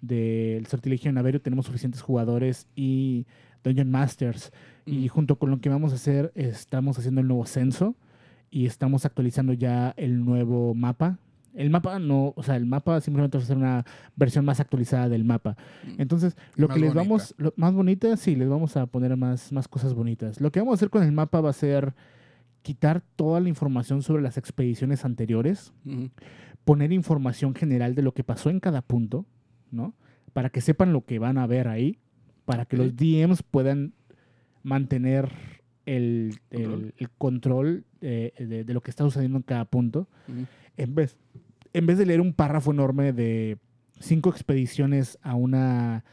[0.00, 1.40] del sortilegio de Naveru.
[1.40, 3.26] Tenemos suficientes jugadores y
[3.64, 4.52] Dungeon Masters.
[4.86, 5.14] Y Ujú.
[5.14, 7.96] junto con lo que vamos a hacer, estamos haciendo el nuevo censo
[8.50, 11.18] y estamos actualizando ya el nuevo mapa.
[11.58, 13.84] El mapa no, o sea, el mapa simplemente va a ser una
[14.16, 15.56] versión más actualizada del mapa.
[15.84, 16.00] Mm.
[16.00, 17.08] Entonces, lo Más que les bonita.
[17.10, 20.40] vamos, lo- más bonita, sí, les vamos a poner más, más cosas bonitas.
[20.40, 21.94] Lo que vamos a hacer con el mapa va a ser
[22.62, 25.72] quitar toda la información sobre las expediciones anteriores,
[26.64, 29.24] poner información general de lo que pasó en cada punto,
[29.70, 29.94] ¿no?
[30.32, 31.98] Para que sepan lo que van a ver ahí,
[32.44, 33.92] para que los DMs puedan
[34.62, 35.30] mantener
[35.86, 36.94] el, el- Control.
[36.98, 40.06] el control eh, de, de lo que está sucediendo en cada punto,
[40.76, 41.16] en vez,
[41.72, 43.58] en vez de leer un párrafo enorme de
[44.00, 46.04] cinco expediciones a una,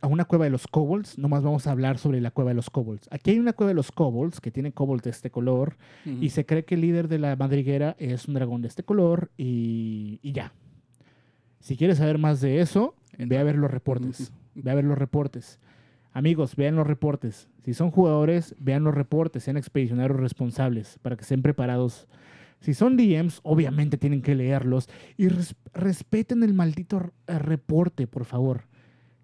[0.00, 2.70] a una cueva de los kobolds, nomás vamos a hablar sobre la cueva de los
[2.70, 3.08] kobolds.
[3.10, 6.46] Aquí hay una cueva de los kobolds que tiene kobolds de este color y se
[6.46, 10.32] cree que el líder de la madriguera es un dragón de este color y, y
[10.32, 10.52] ya.
[11.60, 14.32] Si quieres saber más de eso, ve a ver los reportes.
[14.54, 15.60] Ve a ver los reportes.
[16.12, 17.48] Amigos, vean los reportes.
[17.64, 22.06] Si son jugadores, vean los reportes, sean expedicionarios responsables para que estén preparados.
[22.62, 24.88] Si son DMs, obviamente tienen que leerlos
[25.18, 28.68] y res- respeten el maldito eh, reporte, por favor.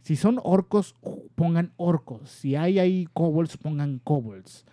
[0.02, 0.94] Si son orcos,
[1.34, 2.28] pongan orcos.
[2.30, 4.66] Si hay ahí kobolds, pongan kobolds.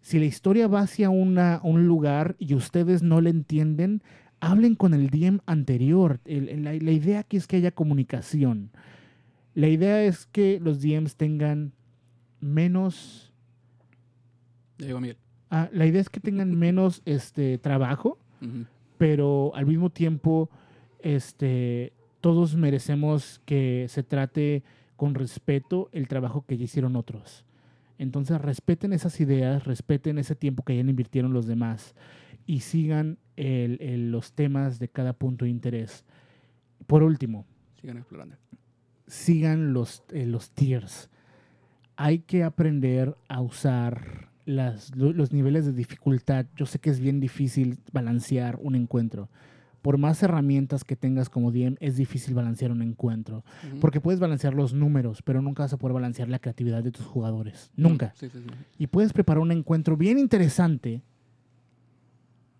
[0.00, 4.02] Si la historia va hacia una- un lugar y ustedes no le entienden,
[4.40, 6.20] hablen con el DM anterior.
[6.26, 8.70] La, la idea aquí es que haya comunicación.
[9.54, 11.72] La idea es que los DMs tengan
[12.40, 13.32] menos.
[14.78, 15.16] Ya llegó Miguel.
[15.50, 18.18] Ah, la idea es que tengan menos este, trabajo,
[18.98, 20.50] pero al mismo tiempo,
[21.00, 24.62] este, todos merecemos que se trate
[24.96, 27.44] con respeto el trabajo que ya hicieron otros.
[27.98, 31.94] Entonces, respeten esas ideas, respeten ese tiempo que ya invirtieron los demás
[32.46, 36.04] y sigan el- el- los temas de cada punto de interés.
[36.86, 37.46] Por último,
[37.80, 38.36] Sigan explorando.
[39.06, 41.10] sigan los, eh, los tiers.
[41.96, 46.46] Hay que aprender a usar las, los niveles de dificultad.
[46.56, 49.28] Yo sé que es bien difícil balancear un encuentro.
[49.82, 53.44] Por más herramientas que tengas como DM, es difícil balancear un encuentro.
[53.80, 57.04] Porque puedes balancear los números, pero nunca vas a poder balancear la creatividad de tus
[57.04, 57.70] jugadores.
[57.76, 58.14] Nunca.
[58.16, 58.46] Sí, sí, sí.
[58.78, 61.02] Y puedes preparar un encuentro bien interesante,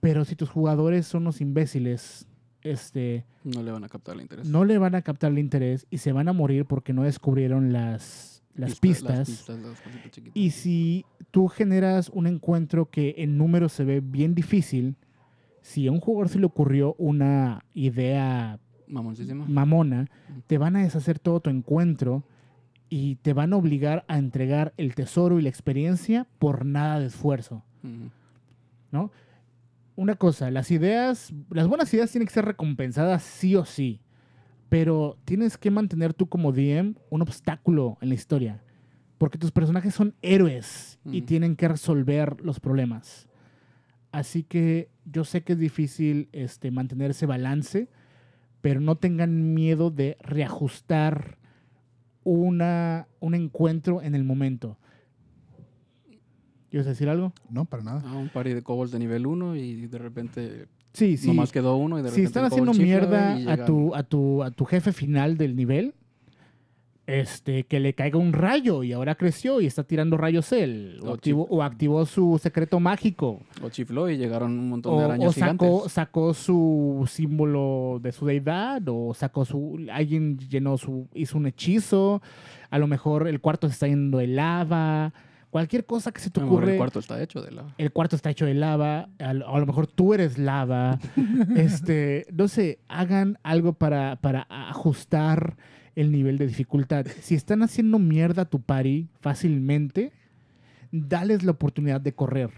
[0.00, 2.26] pero si tus jugadores son unos imbéciles,
[2.62, 4.46] este, No le van a captar el interés.
[4.46, 7.72] no le van a captar el interés y se van a morir porque no descubrieron
[7.72, 9.18] las, las pistas.
[9.18, 10.36] Las pistas, las cositas chiquitas.
[10.36, 14.96] Y si tú generas un encuentro que en números se ve bien difícil,
[15.60, 18.60] si a un jugador se le ocurrió una idea
[19.48, 20.08] mamona,
[20.46, 22.22] te van a deshacer todo tu encuentro
[22.88, 27.06] y te van a obligar a entregar el tesoro y la experiencia por nada de
[27.06, 27.64] esfuerzo.
[28.92, 29.10] ¿no?
[29.96, 34.00] Una cosa, las ideas, las buenas ideas tienen que ser recompensadas sí o sí,
[34.68, 38.62] pero tienes que mantener tú como DM un obstáculo en la historia,
[39.18, 43.28] porque tus personajes son héroes y tienen que resolver los problemas.
[44.12, 47.88] Así que yo sé que es difícil este, mantener ese balance,
[48.60, 51.38] pero no tengan miedo de reajustar
[52.22, 54.78] una, un encuentro en el momento.
[56.70, 57.32] ¿Quieres decir algo?
[57.50, 58.02] No, para nada.
[58.04, 61.26] Ah, un party de kobolds de nivel 1 y de repente Sí, sí.
[61.26, 64.50] nomás quedó uno y de si repente están haciendo mierda a tu, a, tu, a
[64.50, 65.92] tu jefe final del nivel,
[67.06, 70.98] este, que le caiga un rayo y ahora creció y está tirando rayos él.
[71.02, 73.40] O, O activó, o activó su secreto mágico.
[73.62, 75.92] O chifló y llegaron un montón O, de o arañas sacó, gigantes.
[75.92, 78.80] sacó su símbolo de su deidad.
[78.88, 79.84] O sacó su.
[79.92, 81.06] Alguien llenó su.
[81.12, 82.22] hizo un hechizo.
[82.70, 85.12] A lo mejor el cuarto se está yendo de lava.
[85.54, 86.72] Cualquier cosa que se te A lo mejor ocurre.
[86.72, 87.74] el cuarto está hecho de lava.
[87.78, 90.98] el cuarto está hecho de lava, a lo, a lo mejor tú eres lava,
[91.54, 95.56] este, no sé, hagan algo para, para ajustar
[95.94, 97.06] el nivel de dificultad.
[97.20, 100.10] Si están haciendo mierda a tu party fácilmente,
[100.90, 102.50] dales la oportunidad de correr.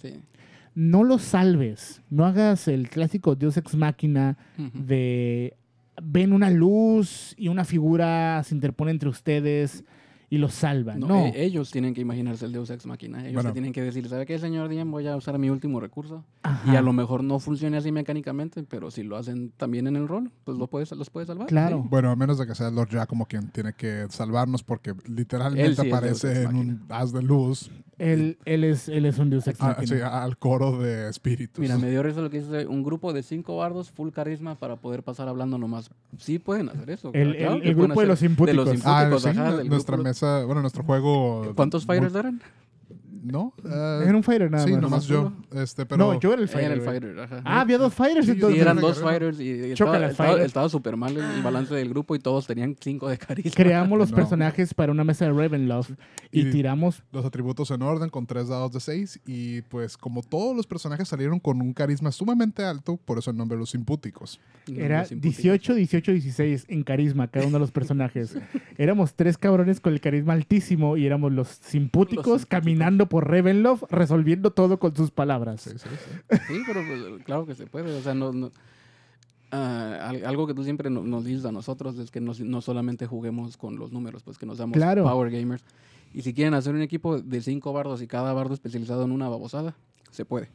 [0.00, 0.14] Sí.
[0.74, 4.38] No los salves, no hagas el clásico Deus Ex Máquina
[4.72, 5.54] de
[6.02, 9.84] ven una luz y una figura se interpone entre ustedes
[10.32, 10.94] y los salva.
[10.94, 13.20] No, No, e- ellos tienen que imaginarse el Deus Ex Machina.
[13.20, 13.50] Ellos Bueno.
[13.50, 14.90] te tienen que decir, ¿sabe qué, señor Diem?
[14.90, 16.24] Voy a usar mi último recurso.
[16.42, 16.72] Ajá.
[16.72, 20.08] Y a lo mejor no funcione así mecánicamente, pero si lo hacen también en el
[20.08, 21.48] rol, pues lo puedes, los puedes salvar.
[21.48, 21.82] Claro.
[21.82, 21.88] sí.
[21.90, 25.82] Bueno, a menos de que sea Lord Ya como quien tiene que salvarnos porque literalmente
[25.82, 29.60] sí aparece en un haz de luz Él, él, es, él es un Deus Ex
[29.60, 29.86] a- Machina.
[29.86, 31.60] sí, al coro de espíritus.
[31.60, 34.76] Mira, me dio risa lo que dice un grupo de cinco bardos full carisma para
[34.76, 35.90] poder pasar hablando nomás.
[36.18, 37.10] Sí pueden hacer eso.
[37.12, 38.66] El- claro el- el grupo de los impúticos.
[38.66, 41.52] De los Ah, impúticos, sí, ajá, del nuestra grupo- mesa, bueno, nuestro juego.
[41.54, 42.40] ¿Cuántos muy- fighters eran?
[43.22, 44.82] No, eh, Era un fighter nada sí, más.
[44.82, 45.32] nomás yo.
[45.52, 46.72] Este, pero no, yo era el fighter.
[46.72, 47.42] Era el fighter, ajá.
[47.44, 48.56] Ah, había dos fighters Sí, entonces.
[48.56, 50.46] Sí, eran dos fighters y, estaba, estaba, fighter.
[50.46, 53.52] estaba súper mal el, el balance del grupo y todos tenían cinco de carisma.
[53.54, 54.16] Creamos los No.
[54.16, 55.92] personajes para una mesa de Ravenloft
[56.32, 57.02] y, Y- tiramos.
[57.12, 59.20] los atributos en orden con tres dados de seis.
[59.24, 63.36] Y pues, como todos los personajes salieron con un carisma sumamente alto, por eso el
[63.36, 64.40] nombre de los impúticos.
[64.66, 65.36] Era Los impúticos.
[65.42, 68.36] 18, 18, 16 en carisma cada uno de los personajes.
[68.78, 71.92] éramos tres cabrones con el carisma altísimo y éramos los simpúticos
[72.26, 72.46] Los simpúticos.
[72.46, 75.60] caminando por Ravenloft resolviendo todo con sus palabras.
[75.60, 76.36] Sí, sí, sí.
[76.48, 77.94] Sí, pero pues, claro que se puede.
[77.96, 78.50] O sea, no, no-
[79.54, 82.62] Ah, al- algo que tú siempre no- nos dices a nosotros es que no, no
[82.62, 85.04] solamente juguemos con los números, pues que nos damos Claro.
[85.04, 85.62] power gamers.
[86.14, 89.28] Y si quieren hacer un equipo de cinco bardos y cada bardo especializado en una
[89.28, 89.76] babosada,
[90.10, 90.48] se puede.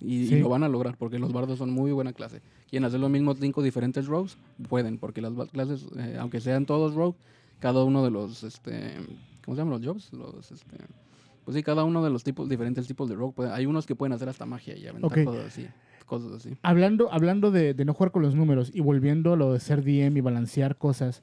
[0.00, 2.42] Y, lo van a lograr porque los bardos son muy buena clase.
[2.68, 4.36] Quieren hacer lo mismo cinco diferentes rogues,
[4.68, 7.16] pueden, porque las clases, eh, aunque sean todos rogue,
[7.58, 8.96] cada uno de los, este,
[9.44, 10.12] ¿cómo se llaman los jobs?
[10.12, 10.76] Los, este,
[11.44, 13.32] pues sí, cada uno de los tipos, diferentes tipos de rogue.
[13.34, 15.24] puede- hay unos que pueden hacer hasta magia y aventar Ok.
[15.24, 15.66] cosas así.
[16.06, 16.56] Cosas así.
[16.62, 19.82] Hablando, hablando de, de no jugar con los números y volviendo a lo de ser
[19.82, 21.22] DM y balancear cosas,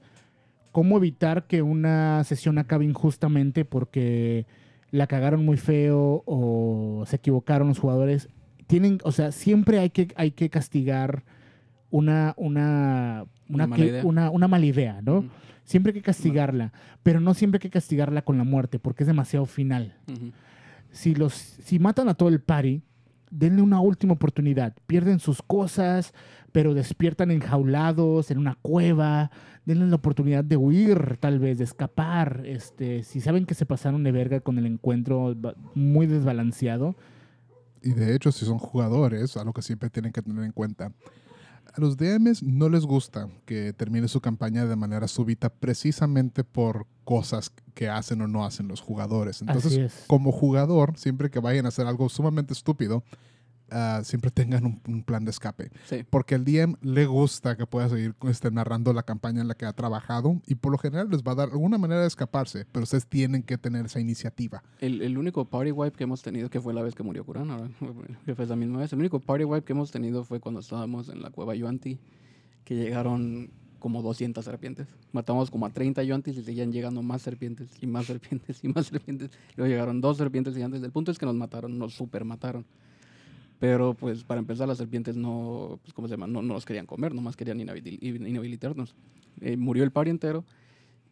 [0.71, 4.45] ¿cómo evitar que una sesión acabe injustamente porque
[4.91, 8.29] la cagaron muy feo o se equivocaron los jugadores?
[8.67, 11.23] Tienen, o sea, siempre hay que, hay que castigar
[11.91, 14.05] una, una, una, Una mala que- idea.
[14.05, 15.25] una, una mala idea, ¿no?
[15.65, 16.71] Siempre hay que castigarla,
[17.03, 19.95] pero no siempre hay que castigarla con la muerte porque es demasiado final.
[20.91, 22.81] Si los si matan a todo el party,
[23.29, 24.73] denle una última oportunidad.
[24.87, 26.13] Pierden sus cosas,
[26.51, 29.29] pero despiertan enjaulados en una cueva.
[29.65, 32.41] Denle la oportunidad de huir, tal vez, de escapar.
[32.45, 35.35] Este, si saben que se pasaron de verga con el encuentro
[35.75, 36.95] muy desbalanceado,
[37.83, 40.91] Y de hecho, si son jugadores, algo que siempre tienen que tener en cuenta,
[41.73, 46.87] a los DMs no les gusta que termine su campaña de manera súbita precisamente por
[47.03, 49.41] cosas que hacen o no hacen los jugadores.
[49.41, 53.03] Entonces, como jugador, siempre que vayan a hacer algo sumamente estúpido,
[53.71, 55.71] ah, siempre tengan un, un plan de escape.
[55.85, 56.05] Sí.
[56.09, 59.65] Porque al DM le gusta que pueda seguir este, narrando la campaña en la que
[59.65, 62.83] ha trabajado y por lo general les va a dar alguna manera de escaparse, pero
[62.83, 64.63] ustedes tienen que tener esa iniciativa.
[64.79, 67.51] El, el único party wipe que hemos tenido, que fue la vez que murió Kuran,
[67.51, 67.69] ahora,
[68.25, 71.21] que fue misma vez, el único party wipe que hemos tenido fue cuando estábamos en
[71.21, 71.99] la cueva Yuanti,
[72.63, 74.87] que llegaron como 200 serpientes.
[75.11, 78.87] Matamos como a 30 Yuantis y seguían llegando más serpientes y más serpientes y más
[78.87, 79.31] serpientes.
[79.55, 80.83] Luego llegaron dos serpientes gigantes.
[80.83, 82.65] El punto es que nos mataron, nos super mataron.
[83.59, 86.27] Pero pues para empezar las serpientes no, pues, ¿cómo se llama?
[86.27, 88.95] No, no nos querían comer, nomás querían inhabil- inhabilitarnos.
[89.41, 90.45] Eh, murió el party entero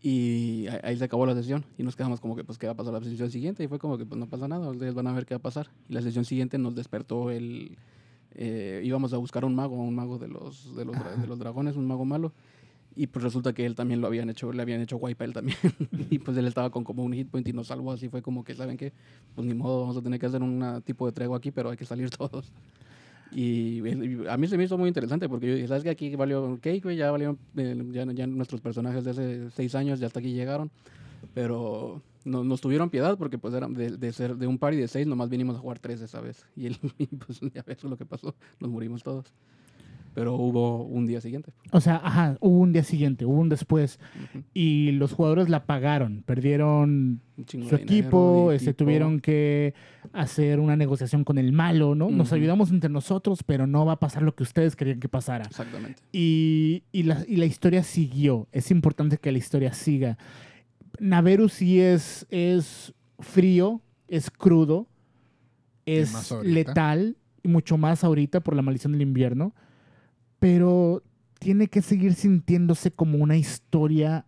[0.01, 2.75] y ahí- se acabó la sesión y nos quedamos como que pues qué va a
[2.75, 5.13] pasar la sesión siguiente y fue como que pues no pasa nada, ustedes van a
[5.13, 5.69] ver qué va a pasar.
[5.89, 7.77] Y la sesión siguiente nos despertó el
[8.35, 11.75] eh, íbamos a buscar un mago, un mago de los de los, de los dragones,
[11.75, 12.31] un mago malo.
[12.99, 15.33] Y pues resulta que él también lo habían hecho, le habían hecho wipe a él
[15.33, 15.57] también.
[16.09, 17.91] y pues él estaba con como un hit point y nos salvó.
[17.91, 18.91] Así fue como que, ¿saben qué?
[19.35, 21.77] Pues ni modo, vamos a tener que hacer un tipo de tregua aquí, pero hay
[21.77, 22.51] que salir todos.
[23.31, 26.57] Y y a mí se me hizo muy interesante porque yo ¿sabes que Aquí valió
[26.61, 30.33] cake, ya valió, eh, ya, ya nuestros personajes de hace seis años ya hasta aquí
[30.33, 30.71] llegaron.
[31.35, 34.87] Pero no- nos tuvieron piedad porque pues eran de, de ser de un party de
[34.87, 36.45] seis, nomás vinimos a jugar tres esa vez.
[36.55, 39.25] Y, el, y, pues ya ves lo que pasó, nos morimos todos.
[40.17, 41.51] Pero hubo un día siguiente.
[41.71, 43.99] O sea, ajá, hubo un día siguiente, hubo un después
[44.51, 48.83] y los jugadores la pagaron, perdieron su equipo, este, equipo.
[48.83, 49.75] tuvieron que
[50.13, 52.09] hacer una negociación con el malo, ¿no?
[52.09, 55.45] Nos ayudamos entre nosotros, pero no va a pasar lo que ustedes querían que pasara.
[55.45, 56.01] Exactamente.
[56.11, 58.47] Y, y la, y la historia siguió.
[58.51, 60.17] Es importante que la historia siga.
[60.99, 64.87] Naveru sí es, es frío, es crudo,
[65.85, 69.53] es letal, y mucho más ahorita por la maldición del invierno,
[70.39, 71.03] pero
[71.39, 74.25] tiene que seguir sintiéndose como una historia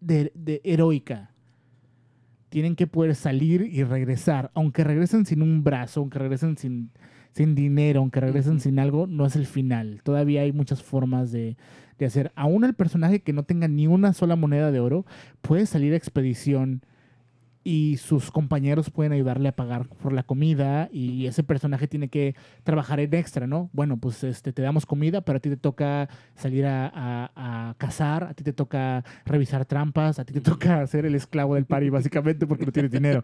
[0.00, 1.30] de, de heroica.
[2.48, 6.90] Tienen que poder salir y regresar, aunque regresen sin un brazo, aunque regresen sin,
[7.32, 10.00] sin dinero, aunque regresen sin algo, no es el final.
[10.02, 11.56] Todavía hay muchas formas de,
[11.98, 12.32] de hacer.
[12.36, 15.04] Aún el personaje que no tenga ni una sola moneda de oro
[15.42, 16.82] puede salir a expedición
[17.68, 22.34] y sus compañeros pueden ayudarle a pagar por la comida y ese personaje tiene que
[22.64, 23.68] trabajar en extra, ¿no?
[23.74, 28.32] Bueno, pues este, te damos comida, pero a ti te toca salir a, cazar, a
[28.32, 32.46] ti te toca revisar trampas, a ti te toca ser el esclavo del party básicamente
[32.46, 33.22] porque no tienes dinero.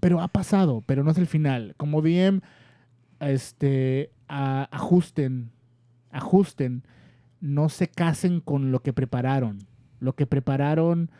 [0.00, 1.72] Pero ha pasado, pero no es el final.
[1.78, 2.42] Como DM,
[3.20, 5.50] este, ajusten,
[6.10, 6.82] ajusten,
[7.40, 9.60] no se casen con lo que prepararon.
[9.98, 11.10] Lo que prepararon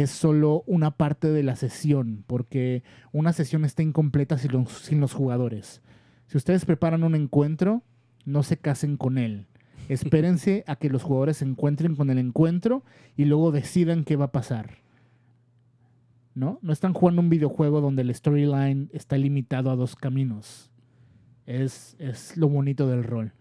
[0.00, 2.82] es solo una parte de la sesión, porque
[3.12, 5.82] una sesión está incompleta sin los, sin los jugadores.
[6.28, 7.82] Si ustedes preparan un encuentro,
[8.24, 9.48] no se casen con él.
[9.90, 12.84] Espérense a que los jugadores se encuentren con el encuentro
[13.18, 14.78] y luego decidan qué va a pasar.
[16.34, 16.58] ¿No?
[16.62, 20.70] No están jugando un videojuego donde el storyline está limitado a dos caminos.
[21.44, 23.34] Es, es lo bonito del rol.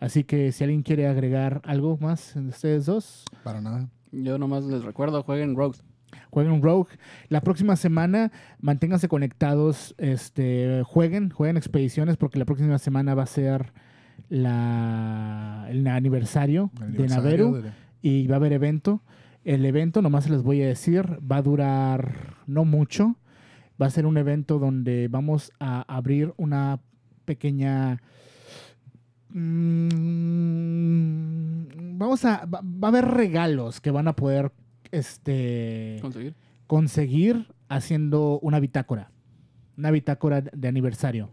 [0.00, 3.88] Así que si alguien quiere agregar algo más en ustedes dos, Para nada.
[4.12, 5.82] Yo nomás les recuerdo, jueguen Rogues.
[6.34, 6.88] Jueguen Rogue.
[7.28, 13.26] La próxima semana manténganse conectados, este, jueguen, jueguen expediciones porque la próxima semana va a
[13.26, 13.72] ser
[14.28, 17.70] la, el aniversario, El de Naveru de-
[18.02, 19.00] y va a haber evento.
[19.44, 23.16] El evento, nomás se les voy a decir, va a durar no mucho.
[23.80, 26.80] Va a ser un evento donde vamos a abrir una
[27.24, 28.00] pequeña
[30.24, 32.46] mm, vamos a.
[32.46, 34.52] Va, va a haber regalos que van a poder
[34.94, 36.34] este, Conseguir.
[36.66, 39.10] conseguir haciendo una bitácora.
[39.76, 41.30] Una bitácora de aniversario.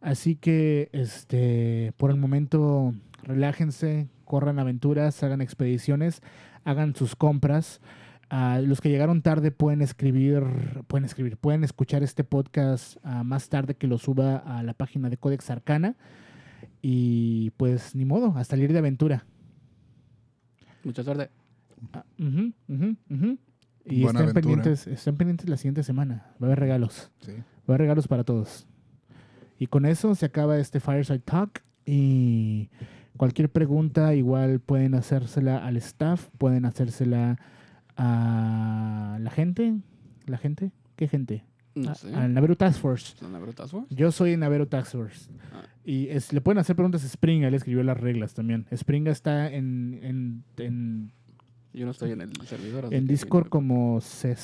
[0.00, 6.22] Así que, este, por el momento, relájense, corran aventuras, hagan expediciones,
[6.64, 7.80] hagan sus compras.
[8.28, 10.42] Ah, los que llegaron tarde pueden escribir,
[10.88, 15.08] pueden escribir, pueden escuchar este podcast ah, más tarde que lo suba a la página
[15.08, 15.96] de Codex Arcana.
[16.82, 19.26] Y pues ni modo, a salir de aventura.
[20.84, 21.30] Mucha suerte.
[22.18, 23.38] Ujú, ujú, ujú.
[23.84, 24.32] Y Buena estén aventura.
[24.32, 26.26] pendientes, estén pendientes la siguiente semana.
[26.42, 27.10] Va a haber regalos.
[27.20, 27.32] Sí.
[27.32, 28.66] Va a haber regalos para todos.
[29.58, 31.62] Y con eso se acaba este Fireside Talk.
[31.84, 32.68] Y
[33.16, 37.38] cualquier pregunta, igual pueden hacérsela al staff, pueden hacérsela
[37.96, 39.76] a la gente.
[40.26, 40.72] ¿La gente?
[40.96, 41.44] ¿Qué gente?
[41.74, 42.12] No A- sé.
[42.14, 43.14] Al Naveru Task Force.
[43.90, 45.30] Yo soy en Naveru Task Force.
[45.52, 45.62] Ah.
[45.84, 48.66] Y es- le pueden hacer preguntas a Springa, él escribió las reglas también.
[48.74, 51.12] Springa está en, en, en
[51.76, 52.88] Yo no estoy en el servidor.
[52.92, 54.40] en Discord como Ces...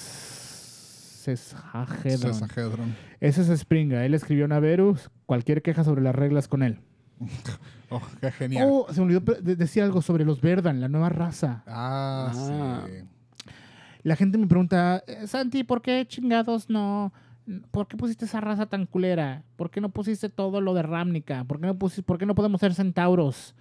[1.24, 2.35] Cesahedron.
[2.35, 2.95] Sesahedron.
[3.20, 4.05] Ese es Springa.
[4.05, 4.97] Él escribió Naveru.
[5.26, 6.78] Cualquier queja sobre las reglas con él.
[7.95, 8.68] Oh, qué genial.
[8.70, 11.62] Oh, se me olvidó de- decir algo sobre los Verdan, la nueva raza.
[11.66, 12.85] Ah, Ah.
[12.87, 12.93] sí.
[14.03, 17.12] La gente me pregunta, "Eh, Santi, ¿por qué chingados no?
[17.70, 19.43] ¿Por qué pusiste esa raza tan culera?
[19.57, 21.45] ¿Por qué no pusiste todo lo de Ramnica?
[21.45, 23.55] ¿Por qué no, pusiste, ¿por qué no podemos ser centauros?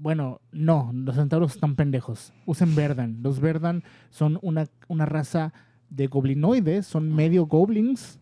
[0.00, 2.32] Bueno, no, los centauros están pendejos.
[2.46, 3.18] Usen Verdan.
[3.22, 5.52] Los Verdan son una, una raza
[5.90, 8.18] de goblinoides, son medio goblins.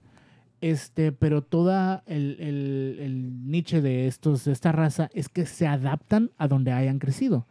[0.61, 5.68] Este, pero toda el, el, el niche de estos, de esta raza, es que se
[5.68, 7.47] adaptan a donde hayan crecido.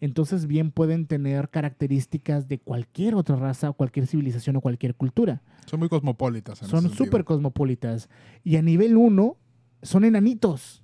[0.00, 5.42] Entonces bien pueden tener características de cualquier otra raza, o cualquier civilización o cualquier cultura.
[5.66, 6.62] Son muy cosmopolitas.
[6.62, 8.08] en Son súper cosmopolitas.
[8.42, 9.36] Y a nivel 1
[9.82, 10.82] son enanitos,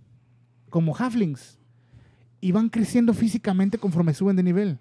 [0.69, 1.59] como halflings.
[2.45, 4.79] Y van creciendo físicamente conforme suben de nivel.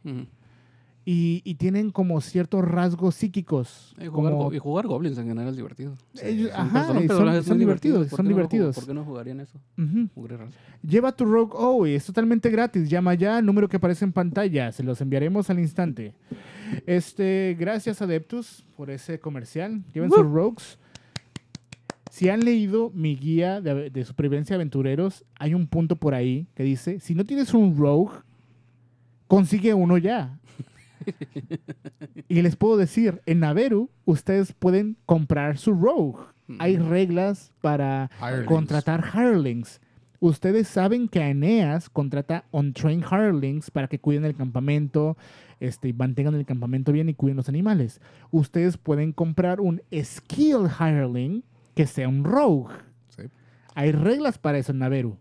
[1.05, 3.93] Y, y tienen como ciertos rasgos psíquicos.
[4.01, 5.97] Y jugar, como- go- y jugar goblins en general es divertido.
[6.21, 6.53] ellos- Sí.
[6.55, 8.75] ajá, Son son, divertidos, ¿Por son divertidos.
[8.75, 9.59] ¿Por qué no jugarían eso?
[10.15, 10.57] Jugar raza.
[10.81, 12.89] Lleva tu Rogue O y es totalmente gratis.
[12.89, 14.71] Llama ya al número que aparece en pantalla.
[14.71, 16.13] Se los enviaremos al instante.
[16.85, 19.83] Este, gracias Adeptus por ese comercial.
[19.93, 20.77] Lleven sus Rogues.
[22.13, 26.61] Si han leído mi guía de, supervivencia de aventureros, hay un punto por ahí que
[26.61, 28.11] dice, si no tienes un Rogue,
[29.27, 30.37] consigue uno ya.
[32.29, 36.19] y les puedo decir, en Naveru ustedes pueden comprar su Rogue.
[36.59, 38.47] Hay reglas para Hirelings.
[38.47, 39.81] contratar hirelings.
[40.19, 45.17] Ustedes saben que Aeneas contrata on-train hirelings para que cuiden el campamento,
[45.59, 47.99] este, y mantengan el campamento bien y cuiden los animales.
[48.29, 51.43] Ustedes pueden comprar un skill hireling
[51.75, 52.73] que sea un rogue.
[53.15, 53.23] Sí.
[53.75, 55.17] Hay reglas para eso en Naveru.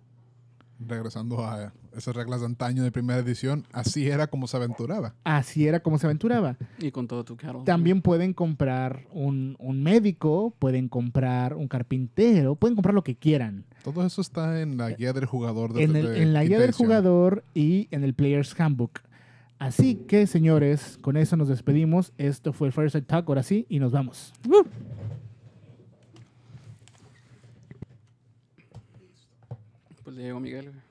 [0.85, 5.15] Regresando a esas reglas de antaño de primera edición, así era como se aventuraba.
[5.23, 6.57] Así era como se aventuraba.
[6.81, 7.61] Y con todo tu cattle.
[7.65, 13.65] También pueden comprar un, un médico, pueden comprar un carpintero, pueden comprar lo que quieran.
[13.85, 15.73] Todo eso está en la guía del jugador.
[15.73, 19.01] De, en, el- de en la guía del jugador y en el Player's Handbook.
[19.61, 22.13] Así que, señores, con eso nos despedimos.
[22.19, 24.33] Esto fue el Fireside Talk, ahora sí, y nos vamos.
[30.15, 30.71] Le llegó Miguel.
[30.71, 30.82] güey.